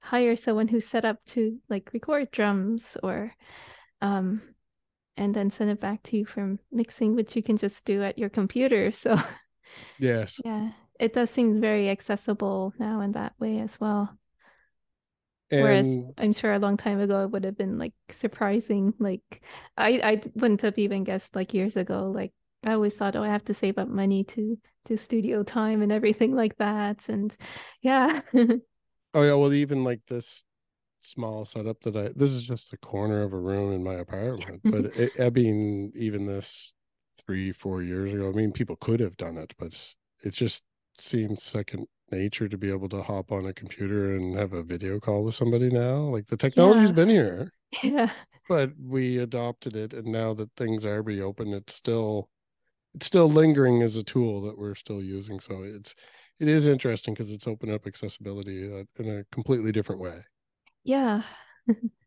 hire 0.00 0.36
someone 0.36 0.68
who's 0.68 0.86
set 0.86 1.04
up 1.04 1.24
to 1.26 1.58
like 1.70 1.92
record 1.94 2.30
drums 2.32 2.96
or 3.02 3.34
um 4.02 4.42
and 5.16 5.34
then 5.34 5.50
send 5.50 5.70
it 5.70 5.80
back 5.80 6.02
to 6.04 6.16
you 6.18 6.26
for 6.26 6.58
mixing, 6.72 7.16
which 7.16 7.36
you 7.36 7.42
can 7.42 7.56
just 7.56 7.84
do 7.86 8.02
at 8.02 8.18
your 8.18 8.30
computer. 8.30 8.92
So 9.02 9.18
Yes. 9.98 10.42
yeah, 10.44 10.72
it 10.98 11.12
does 11.12 11.30
seem 11.30 11.60
very 11.60 11.88
accessible 11.88 12.72
now 12.78 13.00
in 13.00 13.12
that 13.12 13.34
way 13.38 13.58
as 13.60 13.80
well. 13.80 14.16
Whereas 15.62 15.96
I'm 16.18 16.32
sure 16.32 16.52
a 16.52 16.58
long 16.58 16.76
time 16.76 17.00
ago 17.00 17.24
it 17.24 17.30
would 17.30 17.44
have 17.44 17.56
been 17.56 17.78
like 17.78 17.94
surprising. 18.08 18.94
Like 18.98 19.42
I, 19.76 20.00
I 20.02 20.22
wouldn't 20.34 20.62
have 20.62 20.78
even 20.78 21.04
guessed 21.04 21.34
like 21.34 21.54
years 21.54 21.76
ago. 21.76 22.10
Like 22.14 22.32
I 22.62 22.72
always 22.72 22.94
thought, 22.96 23.16
oh, 23.16 23.22
I 23.22 23.28
have 23.28 23.44
to 23.46 23.54
save 23.54 23.78
up 23.78 23.88
money 23.88 24.24
to 24.24 24.58
do 24.84 24.96
studio 24.96 25.42
time 25.42 25.82
and 25.82 25.92
everything 25.92 26.34
like 26.36 26.56
that. 26.58 27.08
And 27.08 27.34
yeah, 27.82 28.20
oh 28.34 29.22
yeah, 29.22 29.34
well 29.34 29.52
even 29.52 29.84
like 29.84 30.00
this 30.08 30.44
small 31.00 31.44
setup 31.44 31.80
that 31.82 31.96
I 31.96 32.10
this 32.16 32.30
is 32.30 32.42
just 32.42 32.70
the 32.70 32.78
corner 32.78 33.22
of 33.22 33.32
a 33.32 33.38
room 33.38 33.72
in 33.72 33.84
my 33.84 33.94
apartment. 33.94 34.62
but 34.64 34.86
it, 34.96 35.12
I 35.20 35.30
mean, 35.30 35.92
even 35.94 36.26
this 36.26 36.72
three, 37.26 37.52
four 37.52 37.82
years 37.82 38.12
ago, 38.12 38.28
I 38.28 38.32
mean, 38.32 38.52
people 38.52 38.76
could 38.76 39.00
have 39.00 39.16
done 39.16 39.36
it, 39.36 39.52
but 39.58 39.94
it 40.24 40.32
just 40.32 40.62
seems 40.98 41.42
second 41.42 41.86
nature 42.10 42.48
to 42.48 42.58
be 42.58 42.70
able 42.70 42.88
to 42.90 43.02
hop 43.02 43.32
on 43.32 43.46
a 43.46 43.52
computer 43.54 44.14
and 44.16 44.36
have 44.36 44.52
a 44.52 44.62
video 44.62 45.00
call 45.00 45.24
with 45.24 45.34
somebody 45.34 45.70
now. 45.70 45.98
Like 46.04 46.26
the 46.26 46.36
technology's 46.36 46.92
Yeah. 46.92 46.92
been 46.92 47.08
here, 47.08 47.50
Yeah. 47.82 48.12
but 48.48 48.72
we 48.78 49.18
adopted 49.18 49.76
it, 49.76 49.92
and 49.94 50.06
now 50.08 50.34
that 50.34 50.50
things 50.56 50.84
are 50.86 51.02
reopened, 51.02 51.54
it's 51.54 51.74
still 51.74 52.28
it's 52.94 53.06
still 53.06 53.30
lingering 53.30 53.82
as 53.82 53.96
a 53.96 54.04
tool 54.04 54.42
that 54.42 54.58
we're 54.58 54.74
still 54.76 55.02
using. 55.02 55.40
So 55.40 55.62
it's 55.64 55.94
it 56.40 56.48
is 56.48 56.66
interesting 56.68 57.14
because 57.14 57.32
it's 57.32 57.46
opened 57.48 57.72
up 57.72 57.86
accessibility 57.86 58.72
uh, 58.72 58.84
in 59.02 59.10
a 59.20 59.24
completely 59.32 59.72
different 59.72 60.00
way. 60.02 60.22
Yeah. 60.84 61.22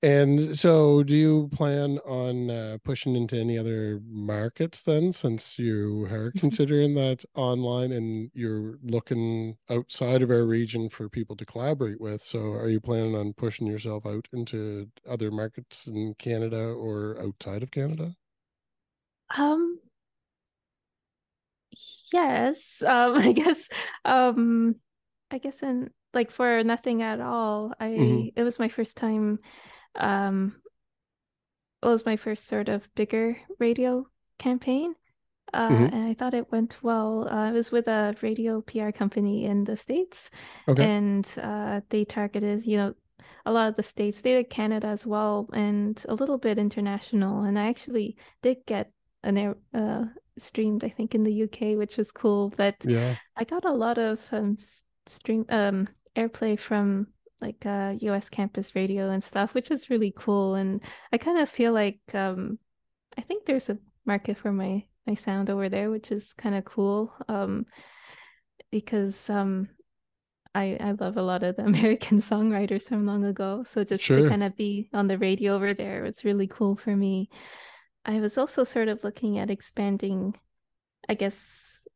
And 0.00 0.56
so, 0.56 1.02
do 1.02 1.16
you 1.16 1.48
plan 1.52 1.98
on 2.06 2.50
uh, 2.50 2.78
pushing 2.84 3.16
into 3.16 3.36
any 3.36 3.58
other 3.58 4.00
markets 4.06 4.82
then, 4.82 5.12
since 5.12 5.58
you 5.58 6.04
are 6.06 6.32
considering 6.36 6.94
that 6.94 7.24
online 7.34 7.90
and 7.90 8.30
you're 8.32 8.78
looking 8.84 9.56
outside 9.68 10.22
of 10.22 10.30
our 10.30 10.44
region 10.46 10.88
for 10.88 11.08
people 11.08 11.34
to 11.36 11.44
collaborate 11.44 12.00
with? 12.00 12.22
So, 12.22 12.52
are 12.52 12.68
you 12.68 12.80
planning 12.80 13.16
on 13.16 13.32
pushing 13.32 13.66
yourself 13.66 14.06
out 14.06 14.28
into 14.32 14.88
other 15.08 15.32
markets 15.32 15.88
in 15.88 16.14
Canada 16.14 16.60
or 16.62 17.20
outside 17.20 17.64
of 17.64 17.72
Canada? 17.72 18.14
Um, 19.36 19.80
yes. 22.12 22.82
Um, 22.82 23.14
I 23.18 23.32
guess 23.32 23.68
um 24.04 24.76
I 25.30 25.38
guess 25.38 25.62
in 25.62 25.90
like 26.14 26.30
for 26.30 26.62
nothing 26.64 27.02
at 27.02 27.20
all, 27.20 27.72
I 27.80 27.88
Mhm. 27.96 28.30
it 28.36 28.42
was 28.44 28.58
my 28.58 28.68
first 28.68 28.96
time 28.96 29.38
um 29.94 30.54
it 31.82 31.86
was 31.86 32.04
my 32.04 32.16
first 32.16 32.46
sort 32.46 32.68
of 32.68 32.92
bigger 32.94 33.36
radio 33.58 34.06
campaign. 34.38 34.94
Uh, 35.54 35.88
Mhm. 35.88 35.92
and 35.92 36.04
I 36.08 36.14
thought 36.14 36.34
it 36.34 36.52
went 36.52 36.82
well. 36.82 37.28
Uh, 37.28 37.50
it 37.50 37.52
was 37.54 37.72
with 37.72 37.88
a 37.88 38.14
radio 38.22 38.60
PR 38.60 38.92
company 38.92 39.44
in 39.46 39.64
the 39.64 39.76
States, 39.76 40.30
Okay. 40.68 40.84
and 40.84 41.26
uh, 41.42 41.80
they 41.88 42.04
targeted, 42.04 42.66
you 42.66 42.76
know, 42.76 42.94
a 43.46 43.52
lot 43.52 43.68
of 43.68 43.76
the 43.76 43.82
states. 43.82 44.20
They 44.20 44.34
did 44.34 44.50
Canada 44.50 44.88
as 44.88 45.06
well, 45.06 45.48
and 45.52 46.04
a 46.08 46.14
little 46.14 46.38
bit 46.38 46.58
international. 46.58 47.42
And 47.44 47.58
I 47.58 47.68
actually 47.68 48.16
did 48.42 48.66
get 48.66 48.92
an 49.22 49.38
air 49.38 49.56
uh, 49.72 50.06
streamed, 50.38 50.84
I 50.84 50.90
think, 50.90 51.14
in 51.14 51.24
the 51.24 51.32
UK, 51.32 51.76
which 51.76 51.96
was 51.96 52.12
cool. 52.12 52.50
But 52.50 52.84
Yeah. 52.84 53.14
I 53.36 53.44
got 53.44 53.64
a 53.64 53.72
lot 53.72 53.98
of 53.98 54.20
um 54.32 54.58
stream 55.06 55.46
um 55.48 55.86
airplay 56.14 56.58
from 56.58 57.08
like 57.40 57.64
uh 57.66 57.94
US 58.00 58.28
campus 58.28 58.74
radio 58.74 59.10
and 59.10 59.22
stuff, 59.22 59.54
which 59.54 59.70
is 59.70 59.90
really 59.90 60.12
cool. 60.16 60.54
And 60.54 60.82
I 61.12 61.18
kind 61.18 61.38
of 61.38 61.48
feel 61.48 61.72
like 61.72 62.00
um 62.14 62.58
I 63.16 63.22
think 63.22 63.44
there's 63.46 63.68
a 63.68 63.78
market 64.04 64.38
for 64.38 64.52
my 64.52 64.84
my 65.06 65.14
sound 65.14 65.50
over 65.50 65.68
there, 65.68 65.90
which 65.90 66.12
is 66.12 66.32
kind 66.34 66.54
of 66.54 66.64
cool. 66.64 67.12
Um 67.28 67.66
because 68.70 69.30
um 69.30 69.68
I 70.54 70.76
I 70.80 70.92
love 70.92 71.16
a 71.16 71.22
lot 71.22 71.42
of 71.42 71.56
the 71.56 71.64
American 71.72 72.20
songwriters 72.20 72.82
from 72.82 73.06
long 73.06 73.24
ago. 73.24 73.64
So 73.66 73.84
just 73.84 74.04
to 74.06 74.28
kind 74.28 74.42
of 74.42 74.56
be 74.56 74.88
on 74.92 75.06
the 75.06 75.18
radio 75.18 75.54
over 75.54 75.74
there 75.74 76.02
was 76.02 76.24
really 76.24 76.46
cool 76.46 76.76
for 76.76 76.94
me. 76.94 77.28
I 78.04 78.20
was 78.20 78.38
also 78.38 78.64
sort 78.64 78.88
of 78.88 79.04
looking 79.04 79.38
at 79.38 79.50
expanding, 79.50 80.34
I 81.08 81.14
guess, 81.14 81.86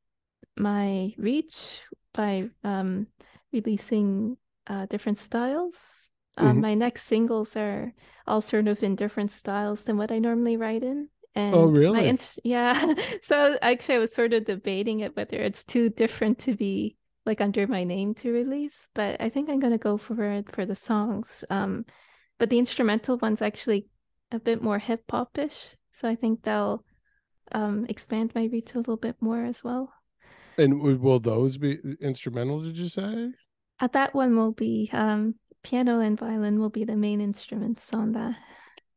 my 0.56 1.14
reach 1.16 1.80
by 2.12 2.50
um, 2.64 3.06
releasing 3.52 4.36
uh, 4.66 4.86
different 4.86 5.18
styles. 5.18 6.10
Um, 6.36 6.60
Mhm. 6.60 6.62
my 6.62 6.74
next 6.74 7.04
singles 7.04 7.56
are 7.56 7.92
all 8.26 8.40
sort 8.40 8.68
of 8.68 8.82
in 8.82 8.96
different 8.96 9.32
styles 9.32 9.84
than 9.84 9.96
what 9.98 10.10
I 10.12 10.18
normally 10.18 10.56
write 10.56 10.82
in. 10.82 11.08
And 11.34 11.64
Oh, 11.64 11.68
my 11.90 12.00
really? 12.00 12.02
int 12.02 12.38
yeah. 12.44 12.94
So 13.22 13.58
actually, 13.62 13.96
I 13.96 13.98
was 13.98 14.14
sort 14.14 14.32
of 14.32 14.44
debating 14.44 15.00
it 15.00 15.16
whether 15.16 15.38
it's 15.38 15.64
too 15.64 15.88
different 15.90 16.38
to 16.40 16.54
be 16.54 16.96
like 17.26 17.40
under 17.40 17.66
my 17.66 17.84
name 17.84 18.14
to 18.16 18.32
release, 18.32 18.86
but 18.94 19.20
I 19.20 19.28
think 19.28 19.48
I'm 19.48 19.60
gonna 19.60 19.78
go 19.78 19.96
for 19.98 20.24
it 20.32 20.50
for 20.50 20.66
the 20.66 20.74
songs. 20.76 21.44
Um, 21.50 21.84
but 22.38 22.50
the 22.50 22.58
instrumental 22.58 23.18
one's 23.18 23.42
actually 23.42 23.88
a 24.32 24.40
bit 24.40 24.62
more 24.62 24.78
hip 24.78 25.04
hop-ish, 25.10 25.76
so 25.92 26.08
I 26.08 26.16
think 26.16 26.42
they'll 26.42 26.84
um 27.52 27.86
expand 27.88 28.34
my 28.34 28.44
reach 28.46 28.74
a 28.74 28.78
little 28.78 28.96
bit 28.98 29.16
more 29.20 29.44
as 29.44 29.64
well. 29.64 29.92
And 30.56 30.80
will 30.80 31.20
those 31.20 31.58
be 31.58 31.78
instrumental, 32.00 32.62
did 32.62 32.78
you 32.78 32.88
say? 32.88 33.32
Uh, 33.82 33.88
that 33.88 34.14
one 34.14 34.34
will 34.36 34.52
be 34.52 34.88
um 34.94 35.34
piano 35.62 36.00
and 36.00 36.18
violin 36.18 36.58
will 36.58 36.70
be 36.70 36.84
the 36.84 36.96
main 36.96 37.20
instruments 37.20 37.92
on 37.92 38.12
that. 38.12 38.38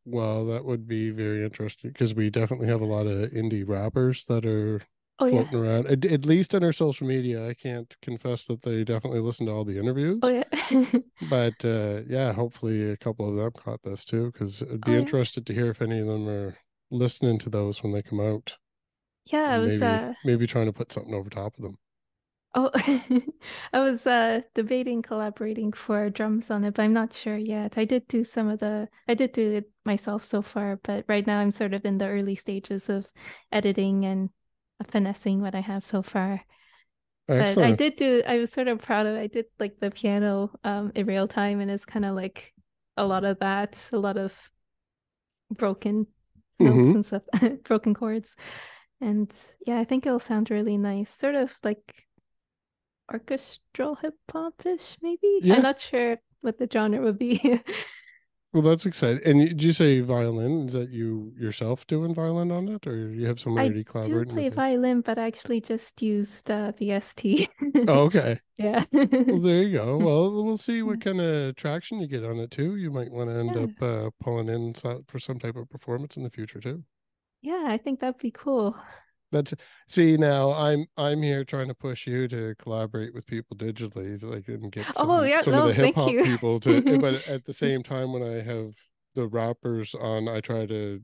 Well, 0.06 0.46
that 0.48 0.66
would 0.66 0.88
be 0.88 1.10
very 1.10 1.44
interesting 1.44 1.92
because 1.92 2.14
we 2.14 2.30
definitely 2.30 2.68
have 2.68 2.82
a 2.82 2.86
lot 2.86 3.08
of 3.08 3.32
indie 3.32 3.68
rappers 3.68 4.26
that 4.26 4.46
are 4.46 4.82
Oh 5.20 5.26
yeah. 5.28 5.44
floating 5.44 5.58
around. 5.58 5.88
At, 5.88 6.06
at 6.06 6.26
least 6.26 6.54
on 6.56 6.64
our 6.64 6.72
social 6.74 7.08
media, 7.08 7.48
I 7.48 7.56
can't 7.56 7.96
confess 8.02 8.46
that 8.46 8.62
they 8.62 8.84
definitely 8.84 9.20
listen 9.22 9.48
to 9.48 9.52
all 9.52 9.66
the 9.66 9.80
interviews. 9.80 10.22
Oh 10.22 10.28
yeah. 10.30 10.44
But 11.22 11.66
uh, 11.66 12.04
yeah, 12.08 12.34
hopefully 12.34 12.92
a 12.92 12.98
couple 12.98 13.28
of 13.30 13.36
them 13.36 13.52
caught 13.52 13.84
this 13.84 14.06
too, 14.06 14.32
because 14.32 14.62
I'd 14.62 14.84
be 14.84 14.94
Oh, 14.94 15.00
yeah. 15.00 15.44
to 15.46 15.54
hear 15.54 15.70
if 15.72 15.82
any 15.82 16.00
of 16.00 16.08
them 16.08 16.28
are 16.30 16.58
listening 16.92 17.40
to 17.40 17.50
those 17.50 17.84
when 17.84 17.94
they 17.94 18.02
come 18.04 18.20
out. 18.22 18.58
Yeah, 19.26 19.56
I 19.56 19.60
was 19.60 19.82
maybe 19.82 19.82
uh 19.82 20.14
maybe 20.24 20.48
trying 20.48 20.68
to 20.68 20.74
put 20.74 20.92
something 20.92 21.14
over 21.14 21.30
top 21.30 21.58
of 21.58 21.64
them. 21.64 21.76
Oh 22.56 22.72
I 23.74 23.80
was 23.80 24.08
uh 24.08 24.42
debating 24.54 25.02
collaborating 25.02 25.74
for 25.74 26.10
drums 26.10 26.50
on 26.52 26.64
it, 26.64 26.74
but 26.76 26.84
I'm 26.84 26.94
not 26.94 27.14
sure 27.14 27.38
yet. 27.38 27.78
I 27.78 27.86
did 27.86 28.08
do 28.08 28.24
some 28.24 28.48
of 28.50 28.60
the 28.60 28.90
I 29.08 29.14
did 29.14 29.32
do 29.34 29.52
it 29.58 29.72
myself 29.86 30.24
so 30.24 30.42
far, 30.42 30.78
but 30.84 31.06
right 31.08 31.26
now 31.26 31.40
I'm 31.40 31.52
sort 31.52 31.74
of 31.74 31.86
in 31.86 31.98
the 31.98 32.08
early 32.08 32.36
stages 32.36 32.90
of 32.90 33.08
editing 33.52 34.06
and 34.06 34.30
finessing 34.90 35.42
what 35.42 35.56
I 35.56 35.62
have 35.62 35.84
so 35.84 36.02
far. 36.02 36.42
But 37.38 37.60
I 37.62 37.74
did 37.74 37.98
do, 37.98 38.24
I 38.28 38.38
was 38.38 38.52
sort 38.52 38.68
of 38.70 38.80
proud 38.82 39.08
of, 39.08 39.16
I 39.18 39.28
did 39.28 39.46
like 39.60 39.80
the 39.80 39.92
piano 39.92 40.52
um 40.64 40.92
in 40.96 41.06
real 41.08 41.28
time 41.28 41.60
and 41.62 41.72
it's 41.72 41.86
kind 41.86 42.06
of 42.06 42.16
like 42.16 42.54
a 42.98 43.06
lot 43.06 43.26
of 43.26 43.40
that, 43.40 43.90
a 43.94 43.98
lot 44.00 44.18
of 44.18 44.34
broken 45.52 46.08
notes 46.60 46.92
Mhm. 46.92 46.96
and 46.96 47.06
stuff, 47.06 47.24
broken 47.64 47.94
chords. 47.94 48.36
And 49.02 49.32
yeah, 49.66 49.80
I 49.80 49.84
think 49.84 50.06
it'll 50.06 50.20
sound 50.20 50.50
really 50.50 50.78
nice. 50.78 51.10
Sort 51.14 51.36
of 51.36 51.54
like 51.64 52.05
orchestral 53.14 53.96
hip 53.96 54.16
hop-ish, 54.32 54.98
maybe. 55.02 55.40
Yeah. 55.42 55.56
I'm 55.56 55.62
not 55.64 55.80
sure 55.80 56.18
what 56.42 56.58
the 56.58 56.68
genre 56.72 57.02
would 57.02 57.20
be. 57.20 57.62
Well, 58.54 58.64
that's 58.64 58.86
exciting. 58.86 59.22
And 59.26 59.42
you- 59.42 59.50
did 59.50 59.64
you 59.64 59.74
say 59.74 60.00
violin? 60.00 60.68
Is 60.68 60.74
that 60.74 60.90
you 60.90 61.34
yourself 61.38 61.86
doing 61.88 62.16
violin 62.16 62.52
on 62.52 62.70
it, 62.70 62.88
or 62.88 62.96
you 63.10 63.26
have 63.28 63.38
someone 63.38 63.60
I 63.62 63.66
already 63.66 63.84
do 63.84 63.92
collaborating 63.92 64.34
play 64.34 64.48
violin, 64.48 65.02
but 65.02 65.18
I 65.20 65.28
actually 65.28 65.60
just 65.60 66.02
used 66.02 66.50
uh, 66.50 66.72
VST. 66.72 67.50
Oh, 67.90 68.04
okay. 68.06 68.40
Yeah. 68.58 68.86
Well, 68.94 69.42
there 69.42 69.64
you 69.64 69.74
go. 69.74 69.98
Well, 70.06 70.42
we'll 70.46 70.58
see 70.58 70.82
what 70.82 71.02
kind 71.02 71.20
of 71.20 71.58
traction 71.58 72.00
you 72.00 72.08
get 72.08 72.24
on 72.24 72.40
it 72.40 72.52
too. 72.52 72.78
You 72.78 72.90
might 72.92 73.12
want 73.12 73.30
to 73.30 73.36
end 73.36 73.52
Yeah. 73.54 73.64
up 73.64 73.82
uh, 73.82 74.10
pulling 74.24 74.48
in 74.48 74.74
for 75.10 75.20
some 75.20 75.38
type 75.40 75.58
of 75.58 75.70
performance 75.70 76.16
in 76.16 76.24
the 76.24 76.30
future 76.30 76.62
too. 76.62 76.82
Yeah, 77.42 77.66
I 77.68 77.78
think 77.78 78.00
that'd 78.00 78.18
be 78.22 78.32
cool. 78.32 78.78
That's 79.36 79.54
see 79.90 80.16
now 80.16 80.54
I'm 80.54 80.86
I'm 80.96 81.22
here 81.22 81.44
trying 81.44 81.68
to 81.68 81.74
push 81.74 82.08
you 82.08 82.28
to 82.30 82.56
collaborate 82.58 83.14
with 83.14 83.28
people 83.28 83.58
digitally, 83.58 84.18
so, 84.18 84.30
like 84.30 84.48
and 84.48 84.72
get 84.72 84.94
some 84.96 85.12
Oh, 85.12 85.24
yeah, 85.24 85.42
some 85.42 85.54
of 85.56 85.68
the 85.68 85.74
hip-hop 85.74 86.08
people 86.08 86.60
to. 86.62 86.78
Eh, 86.78 86.98
but 86.98 87.28
at 87.28 87.44
the 87.44 87.52
same 87.66 87.84
time, 87.84 88.14
when 88.14 88.24
I 88.24 88.42
have 88.42 88.76
the 89.14 89.28
rappers 89.28 89.94
on, 89.94 90.30
I 90.30 90.40
try 90.40 90.66
to 90.68 91.02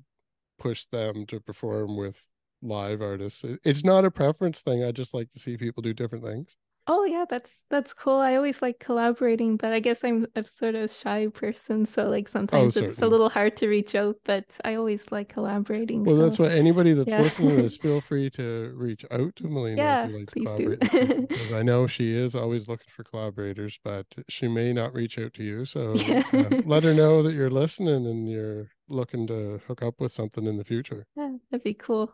push 0.59 0.85
them 0.85 1.25
to 1.25 1.41
perform 1.41 1.97
with 1.97 2.25
live 2.61 3.01
artists. 3.01 3.43
It's 3.65 3.83
not 3.83 4.05
a 4.05 4.11
preference 4.11 4.61
thing. 4.61 4.81
I 4.81 4.93
just 4.93 5.13
like 5.13 5.29
to 5.33 5.39
see 5.39 5.57
people 5.57 5.81
do 5.81 5.93
different 5.93 6.23
things. 6.23 6.55
Oh 6.87 7.05
yeah, 7.05 7.25
that's 7.29 7.63
that's 7.69 7.93
cool. 7.93 8.15
I 8.19 8.35
always 8.35 8.61
like 8.61 8.79
collaborating, 8.79 9.55
but 9.55 9.71
I 9.71 9.79
guess 9.79 10.03
I'm 10.03 10.25
a 10.35 10.43
sort 10.43 10.73
of 10.75 10.91
shy 10.91 11.27
person, 11.27 11.85
so 11.85 12.09
like 12.09 12.27
sometimes 12.27 12.75
it's 12.75 13.01
a 13.01 13.07
little 13.07 13.29
hard 13.29 13.55
to 13.57 13.67
reach 13.67 13.93
out, 13.95 14.15
but 14.25 14.45
I 14.65 14.75
always 14.75 15.11
like 15.11 15.29
collaborating. 15.29 16.03
Well, 16.03 16.17
that's 16.17 16.37
so 16.37 16.43
why 16.45 16.49
anybody 16.49 16.93
that's 16.93 17.11
yeah. 17.11 17.21
listening 17.21 17.49
to 17.49 17.55
this, 17.61 17.77
feel 17.77 18.01
free 18.01 18.29
to 18.31 18.73
reach 18.75 19.05
out 19.11 19.35
to 19.37 19.43
Melina 19.47 19.77
Yeah, 19.81 20.07
like 20.07 20.25
to 20.27 20.33
please 20.33 20.49
do. 20.55 20.63
collaborate 20.63 20.81
with 20.81 20.91
people, 20.97 21.27
because 21.31 21.51
I 21.51 21.61
know 21.61 21.85
she 21.85 22.11
is 22.13 22.35
always 22.35 22.67
looking 22.67 22.87
for 22.89 23.03
collaborators, 23.03 23.79
but 23.83 24.07
she 24.27 24.47
may 24.47 24.73
not 24.73 24.93
reach 24.95 25.19
out 25.19 25.33
to 25.35 25.43
you. 25.43 25.65
So 25.65 26.07
Yeah. 26.07 26.23
uh, 26.33 26.49
let 26.63 26.83
her 26.83 26.95
know 26.95 27.21
that 27.21 27.33
you're 27.33 27.51
listening 27.51 28.07
and 28.07 28.27
you're 28.27 28.69
looking 28.89 29.27
to 29.27 29.61
hook 29.67 29.83
up 29.83 29.99
with 30.01 30.11
something 30.11 30.45
in 30.47 30.57
the 30.57 30.65
future, 30.65 31.05
Yeah, 31.15 31.37
that'd 31.51 31.63
be 31.63 31.75
cool. 31.75 32.13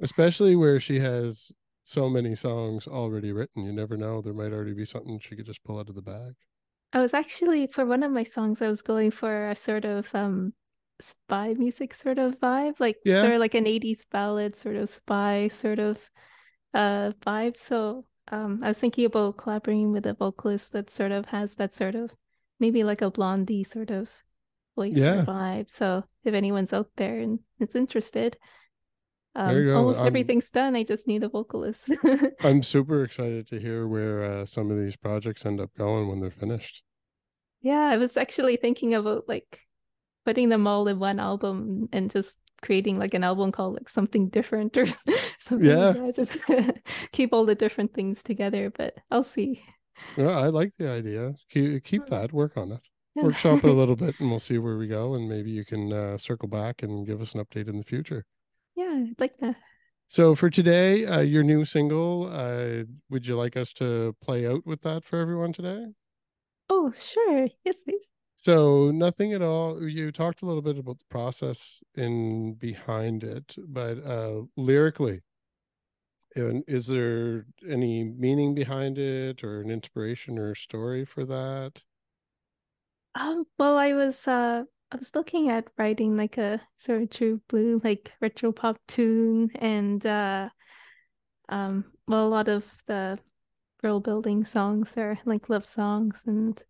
especially 0.00 0.56
where 0.56 0.80
she 0.80 0.98
has 0.98 1.52
so 1.90 2.08
many 2.08 2.34
songs 2.34 2.86
already 2.86 3.32
written. 3.32 3.64
You 3.64 3.72
never 3.72 3.96
know; 3.96 4.22
there 4.22 4.32
might 4.32 4.52
already 4.52 4.74
be 4.74 4.84
something 4.84 5.18
she 5.18 5.34
could 5.36 5.46
just 5.46 5.64
pull 5.64 5.78
out 5.78 5.88
of 5.88 5.96
the 5.96 6.02
bag. 6.02 6.34
I 6.92 7.00
was 7.00 7.14
actually 7.14 7.66
for 7.66 7.84
one 7.84 8.02
of 8.02 8.12
my 8.12 8.24
songs, 8.24 8.62
I 8.62 8.68
was 8.68 8.82
going 8.82 9.10
for 9.10 9.48
a 9.50 9.56
sort 9.56 9.84
of 9.84 10.14
um 10.14 10.54
spy 11.00 11.54
music 11.54 11.94
sort 11.94 12.18
of 12.18 12.38
vibe, 12.38 12.78
like 12.78 12.98
Yeah. 13.04 13.20
sort 13.20 13.32
of 13.34 13.40
like 13.40 13.54
an 13.54 13.66
80s 13.66 14.04
ballad, 14.10 14.56
sort 14.56 14.76
of 14.76 14.88
spy 14.88 15.48
sort 15.48 15.78
of 15.78 15.98
uh 16.74 17.12
vibe. 17.26 17.56
So 17.56 18.06
um 18.28 18.60
I 18.62 18.68
was 18.68 18.78
thinking 18.78 19.04
about 19.04 19.38
collaborating 19.38 19.92
with 19.92 20.06
a 20.06 20.14
vocalist 20.14 20.72
that 20.72 20.90
sort 20.90 21.12
of 21.12 21.26
has 21.26 21.54
that 21.56 21.74
sort 21.74 21.94
of 21.94 22.12
maybe 22.60 22.84
like 22.84 23.02
a 23.02 23.10
blondie 23.10 23.64
sort 23.64 23.90
of 23.90 24.10
voice 24.76 24.96
Yeah. 24.96 25.22
or 25.22 25.24
vibe. 25.24 25.70
So 25.70 26.04
if 26.24 26.34
anyone's 26.34 26.72
out 26.72 26.90
there 26.96 27.18
and 27.18 27.40
is 27.58 27.74
interested, 27.74 28.36
um, 29.34 29.48
There 29.48 29.62
you 29.62 29.70
go. 29.70 29.76
almost 29.78 29.98
I'm- 30.00 30.06
everything's 30.08 30.50
done. 30.50 30.74
I 30.76 30.82
just 30.84 31.06
need 31.06 31.22
a 31.22 31.28
vocalist. 31.28 31.90
I'm 32.40 32.62
super 32.74 33.04
excited 33.04 33.46
to 33.48 33.58
hear 33.60 33.86
where 33.86 34.24
uh, 34.24 34.46
some 34.46 34.70
of 34.70 34.76
these 34.78 34.96
projects 34.96 35.46
end 35.46 35.60
up 35.60 35.70
going 35.76 36.08
when 36.08 36.20
they're 36.20 36.30
finished. 36.30 36.82
yeah, 37.62 37.90
I 37.92 37.96
was 37.96 38.16
actually 38.16 38.56
thinking 38.56 38.94
about 38.94 39.28
like 39.28 39.66
putting 40.26 40.48
them 40.48 40.66
all 40.66 40.86
in 40.88 40.98
one 40.98 41.18
album 41.20 41.88
and 41.92 42.10
just 42.10 42.36
creating 42.62 42.98
like 42.98 43.14
an 43.14 43.24
album 43.24 43.50
called 43.52 43.74
like 43.74 43.88
something 43.88 44.28
different 44.28 44.76
or 44.76 44.86
something 45.38 45.68
Yeah. 45.68 45.90
like. 45.90 46.14
Just 46.16 46.38
keep 47.12 47.32
all 47.32 47.46
the 47.46 47.54
different 47.54 47.94
things 47.94 48.22
together, 48.22 48.70
but 48.70 48.94
I'll 49.10 49.22
see. 49.22 49.62
Yeah, 50.16 50.30
I 50.30 50.48
like 50.48 50.72
the 50.78 50.90
idea. 50.90 51.34
Keep 51.50 51.84
keep 51.84 52.02
Mm. 52.06 52.08
that. 52.10 52.32
Work 52.32 52.56
on 52.56 52.72
it. 52.72 52.80
Yeah. 53.14 53.24
Workshop 53.24 53.64
it 53.64 53.70
a 53.70 53.72
little 53.72 53.96
bit, 53.96 54.14
and 54.20 54.30
we'll 54.30 54.40
see 54.40 54.58
where 54.58 54.76
we 54.78 54.86
go. 54.86 55.14
And 55.14 55.28
maybe 55.28 55.50
you 55.50 55.64
can 55.64 55.92
uh, 55.92 56.16
circle 56.16 56.48
back 56.48 56.82
and 56.82 57.06
give 57.06 57.20
us 57.20 57.34
an 57.34 57.44
update 57.44 57.68
in 57.68 57.76
the 57.76 57.84
future. 57.84 58.24
Yeah, 58.76 59.04
I'd 59.10 59.20
like 59.20 59.38
that. 59.38 59.56
So 60.08 60.34
for 60.34 60.50
today, 60.50 61.06
uh, 61.06 61.20
your 61.20 61.42
new 61.44 61.64
single, 61.64 62.28
uh, 62.32 62.84
would 63.10 63.26
you 63.26 63.36
like 63.36 63.56
us 63.56 63.72
to 63.74 64.14
play 64.20 64.46
out 64.46 64.66
with 64.66 64.82
that 64.82 65.04
for 65.04 65.20
everyone 65.20 65.52
today? 65.52 65.86
Oh, 66.70 66.90
sure. 66.90 67.48
Yes, 67.64 67.82
please. 67.84 68.06
So 68.36 68.90
nothing 68.90 69.32
at 69.34 69.42
all. 69.42 69.80
You 69.88 70.10
talked 70.10 70.42
a 70.42 70.46
little 70.46 70.62
bit 70.62 70.78
about 70.78 70.98
the 70.98 71.04
process 71.04 71.82
in 71.94 72.54
behind 72.54 73.22
it, 73.22 73.54
but 73.68 73.98
uh, 74.04 74.42
lyrically, 74.56 75.20
and 76.34 76.64
is 76.68 76.86
there 76.86 77.46
any 77.68 78.04
meaning 78.04 78.54
behind 78.54 78.98
it, 78.98 79.42
or 79.44 79.60
an 79.60 79.70
inspiration 79.70 80.38
or 80.38 80.54
story 80.54 81.04
for 81.04 81.24
that? 81.24 81.84
Um, 83.14 83.44
well, 83.58 83.76
I 83.76 83.92
was 83.92 84.26
uh 84.26 84.64
I 84.92 84.96
was 84.96 85.14
looking 85.14 85.48
at 85.48 85.68
writing 85.78 86.16
like 86.16 86.36
a 86.36 86.60
sort 86.78 87.02
of 87.02 87.10
true 87.10 87.40
blue 87.48 87.80
like 87.84 88.12
retro 88.20 88.50
pop 88.52 88.76
tune 88.88 89.50
and 89.54 90.04
uh 90.04 90.48
um 91.48 91.84
well 92.08 92.26
a 92.26 92.28
lot 92.28 92.48
of 92.48 92.64
the 92.86 93.18
world 93.82 94.04
building 94.04 94.44
songs 94.44 94.92
are 94.96 95.18
like 95.24 95.48
love 95.48 95.66
songs 95.66 96.20
and 96.26 96.60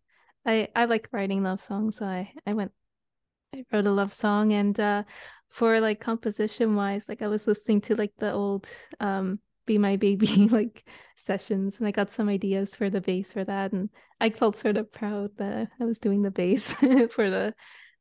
I 0.45 0.69
I 0.75 0.85
like 0.85 1.09
writing 1.11 1.43
love 1.43 1.61
songs 1.61 1.97
so 1.97 2.05
I 2.05 2.31
I 2.45 2.53
went 2.53 2.71
I 3.55 3.65
wrote 3.71 3.87
a 3.87 3.91
love 3.91 4.13
song 4.13 4.53
and 4.53 4.79
uh 4.79 5.03
for 5.49 5.79
like 5.79 5.99
composition 5.99 6.75
wise 6.75 7.05
like 7.09 7.21
I 7.21 7.27
was 7.27 7.47
listening 7.47 7.81
to 7.81 7.95
like 7.95 8.13
the 8.19 8.31
old 8.31 8.67
um 8.99 9.39
Be 9.65 9.79
My 9.79 9.95
Baby 9.97 10.27
like 10.51 10.87
sessions 11.17 11.79
and 11.79 11.87
I 11.87 11.91
got 11.91 12.11
some 12.11 12.29
ideas 12.29 12.75
for 12.75 12.89
the 12.89 13.01
bass 13.01 13.33
for 13.33 13.43
that 13.43 13.71
and 13.73 13.89
I 14.19 14.29
felt 14.29 14.57
sort 14.57 14.77
of 14.77 14.91
proud 14.91 15.31
that 15.37 15.69
I 15.79 15.85
was 15.85 15.99
doing 15.99 16.21
the 16.21 16.31
bass 16.31 16.73
for 17.11 17.29
the 17.29 17.53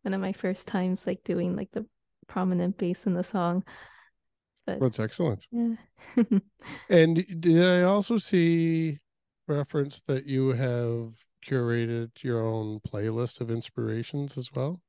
one 0.02 0.14
of 0.14 0.20
my 0.20 0.32
first 0.32 0.66
times 0.66 1.06
like 1.06 1.24
doing 1.24 1.56
like 1.56 1.70
the 1.72 1.86
prominent 2.26 2.78
bass 2.78 3.06
in 3.06 3.14
the 3.14 3.24
song. 3.24 3.64
But 4.66 4.80
That's 4.80 5.00
excellent. 5.00 5.46
yeah. 5.50 5.74
And 6.88 7.24
did 7.40 7.64
I 7.64 7.82
also 7.82 8.18
see 8.18 8.98
reference 9.48 10.02
that 10.06 10.26
you 10.26 10.48
have 10.50 11.14
curated 11.46 12.10
your 12.22 12.44
own 12.44 12.80
playlist 12.80 13.40
of 13.40 13.50
inspirations 13.50 14.36
as 14.36 14.50
well? 14.52 14.80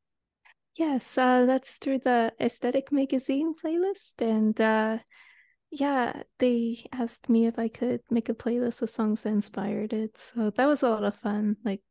Yes, 0.77 1.17
uh, 1.17 1.45
that's 1.45 1.77
through 1.77 1.99
the 1.99 2.33
Aesthetic 2.39 2.91
Magazine 2.91 3.53
playlist. 3.53 4.21
And 4.21 4.59
uh, 4.59 4.99
yeah, 5.69 6.23
they 6.39 6.85
asked 6.91 7.29
me 7.29 7.45
if 7.47 7.57
I 7.59 7.67
could 7.67 8.01
make 8.09 8.29
a 8.29 8.33
playlist 8.33 8.81
of 8.81 8.89
songs 8.89 9.21
that 9.21 9.29
inspired 9.29 9.93
it. 9.93 10.17
So 10.17 10.49
that 10.51 10.65
was 10.65 10.83
a 10.83 10.89
lot 10.89 11.03
of 11.03 11.17
fun. 11.17 11.57
Like, 11.63 11.81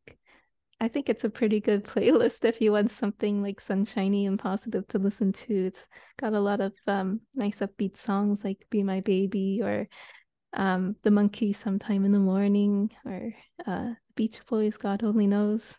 I 0.80 0.88
think 0.88 1.08
it's 1.08 1.24
a 1.24 1.30
pretty 1.30 1.60
good 1.60 1.84
playlist 1.84 2.44
if 2.44 2.60
you 2.60 2.72
want 2.72 2.90
something 2.90 3.42
like 3.42 3.60
sunshiny 3.60 4.26
and 4.26 4.38
positive 4.38 4.88
to 4.88 4.98
listen 4.98 5.32
to. 5.32 5.66
It's 5.66 5.86
got 6.18 6.32
a 6.32 6.40
lot 6.40 6.60
of 6.60 6.72
um, 6.86 7.20
nice 7.34 7.58
upbeat 7.58 7.98
songs 7.98 8.40
like 8.42 8.66
Be 8.70 8.82
My 8.82 9.00
Baby 9.00 9.60
or 9.62 9.88
um, 10.54 10.96
The 11.02 11.10
Monkees 11.10 11.56
Sometime 11.56 12.04
in 12.04 12.12
the 12.12 12.18
Morning 12.18 12.90
or 13.04 13.34
uh, 13.66 13.90
Beach 14.16 14.40
Boys, 14.48 14.76
God 14.76 15.04
Only 15.04 15.26
Knows. 15.26 15.76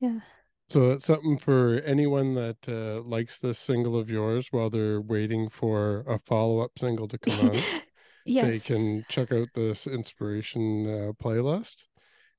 Yeah. 0.00 0.20
So 0.68 0.90
it's 0.90 1.04
something 1.04 1.38
for 1.38 1.80
anyone 1.84 2.34
that 2.34 2.56
uh, 2.68 3.02
likes 3.06 3.38
this 3.38 3.58
single 3.58 3.98
of 3.98 4.08
yours 4.08 4.48
while 4.50 4.70
they're 4.70 5.00
waiting 5.00 5.48
for 5.48 6.04
a 6.08 6.18
follow-up 6.20 6.78
single 6.78 7.06
to 7.08 7.18
come 7.18 7.50
out. 7.50 7.62
yes. 8.24 8.46
They 8.46 8.58
can 8.60 9.04
check 9.10 9.30
out 9.30 9.48
this 9.54 9.86
inspiration 9.86 10.86
uh, 10.86 11.12
playlist 11.22 11.86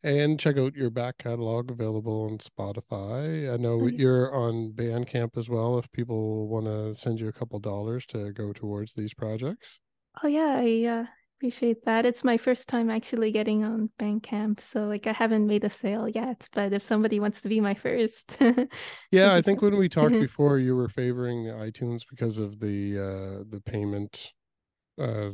and 0.05 0.39
check 0.39 0.57
out 0.57 0.75
your 0.75 0.91
back 0.91 1.17
catalog 1.17 1.71
available 1.71 2.29
on 2.29 2.37
Spotify. 2.37 3.51
I 3.51 3.57
know 3.57 3.87
yeah. 3.87 3.97
you're 3.97 4.35
on 4.35 4.71
Bandcamp 4.73 5.35
as 5.35 5.49
well 5.49 5.79
if 5.79 5.91
people 5.91 6.47
want 6.47 6.67
to 6.67 6.93
send 6.93 7.19
you 7.19 7.27
a 7.27 7.33
couple 7.33 7.57
dollars 7.59 8.05
to 8.07 8.31
go 8.31 8.53
towards 8.53 8.93
these 8.93 9.15
projects. 9.15 9.79
Oh 10.23 10.27
yeah, 10.27 10.61
I 10.61 10.85
uh, 10.85 11.05
appreciate 11.39 11.85
that. 11.85 12.05
It's 12.05 12.23
my 12.23 12.37
first 12.37 12.69
time 12.69 12.91
actually 12.91 13.31
getting 13.31 13.63
on 13.63 13.89
Bandcamp, 13.99 14.59
so 14.59 14.81
like 14.81 15.07
I 15.07 15.11
haven't 15.11 15.47
made 15.47 15.63
a 15.63 15.71
sale 15.71 16.07
yet. 16.07 16.47
But 16.53 16.71
if 16.71 16.83
somebody 16.83 17.19
wants 17.19 17.41
to 17.41 17.49
be 17.49 17.59
my 17.59 17.73
first, 17.73 18.37
Yeah, 19.11 19.33
I 19.33 19.41
think 19.41 19.63
when 19.63 19.75
we 19.75 19.89
talked 19.89 20.13
before, 20.13 20.59
you 20.59 20.75
were 20.75 20.87
favoring 20.87 21.45
the 21.45 21.53
iTunes 21.53 22.03
because 22.07 22.37
of 22.37 22.59
the 22.59 22.99
uh 22.99 23.43
the 23.49 23.61
payment 23.65 24.33
uh 25.01 25.31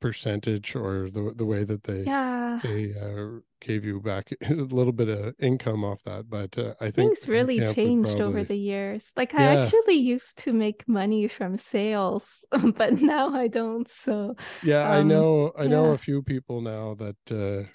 percentage 0.00 0.74
or 0.76 1.10
the 1.10 1.32
the 1.36 1.46
way 1.46 1.64
that 1.64 1.84
they 1.84 2.02
yeah, 2.04 2.60
they 2.62 2.94
uh, 2.94 3.40
gave 3.60 3.84
you 3.84 4.00
back 4.00 4.30
a 4.42 4.54
little 4.54 4.92
bit 4.92 5.08
of 5.08 5.34
income 5.40 5.84
off 5.84 6.02
that. 6.04 6.28
But 6.30 6.58
uh, 6.58 6.74
I 6.80 6.90
think 6.90 7.16
things 7.16 7.28
really 7.28 7.60
changed 7.62 8.20
over 8.20 8.42
the 8.42 8.56
years. 8.56 9.12
Like 9.16 9.34
I 9.34 9.44
actually 9.44 9.94
used 9.96 10.38
to 10.38 10.52
make 10.52 10.88
money 10.88 11.28
from 11.28 11.56
sales, 11.58 12.44
but 12.76 13.00
now 13.00 13.34
I 13.34 13.48
don't. 13.48 13.88
So 13.88 14.34
Yeah, 14.60 14.88
I 14.88 15.00
Um, 15.00 15.08
know. 15.08 15.52
I 15.58 15.66
know 15.66 15.90
a 15.90 15.98
few 15.98 16.22
people 16.22 16.60
now 16.60 16.94
that 16.94 17.16
uh, 17.30 17.68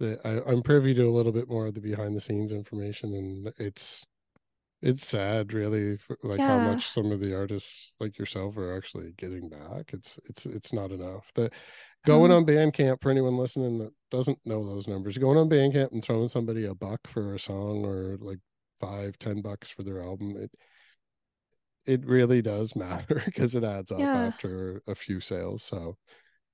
that 0.00 0.20
I, 0.24 0.42
I'm 0.50 0.62
privy 0.62 0.94
to 0.94 1.02
a 1.08 1.10
little 1.12 1.32
bit 1.32 1.48
more 1.48 1.66
of 1.66 1.74
the 1.74 1.80
behind 1.80 2.16
the 2.16 2.20
scenes 2.20 2.52
information, 2.52 3.14
and 3.14 3.52
it's 3.58 4.04
it's 4.84 5.06
sad, 5.06 5.52
really, 5.52 5.96
for, 5.98 6.18
like 6.22 6.44
how 6.44 6.58
much 6.60 6.88
some 6.88 7.12
of 7.12 7.20
the 7.20 7.34
artists 7.34 7.96
like 8.00 8.18
yourself 8.18 8.56
are 8.58 8.76
actually 8.76 9.12
getting 9.16 9.48
back. 9.48 9.92
It's 9.94 10.18
it's 10.28 10.46
it's 10.46 10.72
not 10.72 10.92
enough. 10.92 11.30
that 11.36 11.52
going 12.06 12.32
Um, 12.32 12.32
on 12.32 12.46
Bandcamp 12.46 13.02
for 13.02 13.10
anyone 13.10 13.36
listening 13.38 13.78
that 13.78 13.92
doesn't 14.10 14.38
know 14.46 14.64
those 14.66 14.88
numbers, 14.88 15.18
going 15.18 15.38
on 15.38 15.48
Bandcamp 15.50 15.92
and 15.92 16.04
throwing 16.04 16.28
somebody 16.28 16.66
a 16.66 16.74
buck 16.74 17.00
for 17.08 17.34
a 17.34 17.40
song 17.40 17.84
or 17.86 18.18
like 18.20 18.40
five, 18.80 19.18
ten 19.18 19.42
bucks 19.42 19.70
for 19.70 19.84
their 19.84 20.02
album, 20.02 20.36
it 20.36 20.52
it 21.86 22.04
really 22.06 22.42
does 22.42 22.74
matter 22.76 23.22
because 23.24 23.54
it 23.54 23.64
adds 23.64 23.92
up 23.92 23.98
Yeah. 24.00 24.14
after 24.14 24.82
a 24.86 24.94
few 24.94 25.20
sales. 25.20 25.62
So 25.62 25.96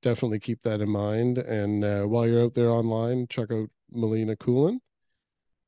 definitely 0.02 0.40
keep 0.40 0.62
that 0.62 0.80
in 0.80 0.90
mind. 0.90 1.38
And 1.38 1.84
uh, 1.84 2.04
while 2.04 2.26
you're 2.28 2.44
out 2.44 2.54
there 2.54 2.70
online, 2.70 3.26
check 3.28 3.52
out 3.52 3.70
Melina 3.92 4.36
Coolen. 4.36 4.80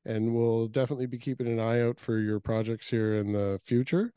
And 0.05 0.35
we'll 0.35 0.67
definitely 0.67 1.07
be 1.07 1.19
keeping 1.19 1.47
an 1.47 1.61
eye 1.61 1.81
out 1.81 2.01
for 2.01 2.19
your 2.19 2.41
projects 2.41 2.91
here 2.91 3.17
in 3.17 3.33
the 3.33 3.61
future. 3.65 4.13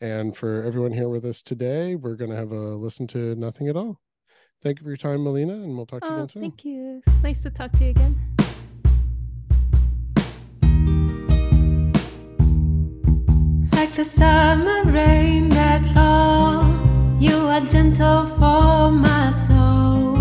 And 0.00 0.36
for 0.36 0.62
everyone 0.62 0.92
here 0.92 1.08
with 1.08 1.24
us 1.24 1.40
today, 1.40 1.94
we're 1.94 2.16
going 2.16 2.30
to 2.30 2.36
have 2.36 2.50
a 2.50 2.74
listen 2.76 3.06
to 3.08 3.34
Nothing 3.36 3.68
at 3.68 3.76
All. 3.76 4.00
Thank 4.62 4.80
you 4.80 4.84
for 4.84 4.90
your 4.90 4.96
time, 4.96 5.24
Melina, 5.24 5.54
and 5.54 5.76
we'll 5.76 5.86
talk 5.86 6.02
to 6.02 6.06
you 6.06 6.12
oh, 6.12 6.16
again 6.16 6.28
soon. 6.28 6.42
thank 6.42 6.64
you. 6.64 7.02
It's 7.06 7.22
nice 7.22 7.42
to 7.42 7.50
talk 7.50 7.72
to 7.72 7.84
you 7.84 7.90
again. 7.90 8.18
Like 13.72 13.92
the 13.92 14.04
summer 14.04 14.84
rain 14.84 15.48
that 15.50 15.84
falls, 15.94 16.64
you 17.22 17.36
are 17.36 17.60
gentle 17.60 18.26
for 18.26 18.90
my 18.90 19.30
soul. 19.30 20.16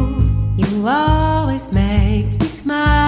You 0.57 0.87
always 0.87 1.71
make 1.71 2.39
me 2.39 2.47
smile. 2.47 3.02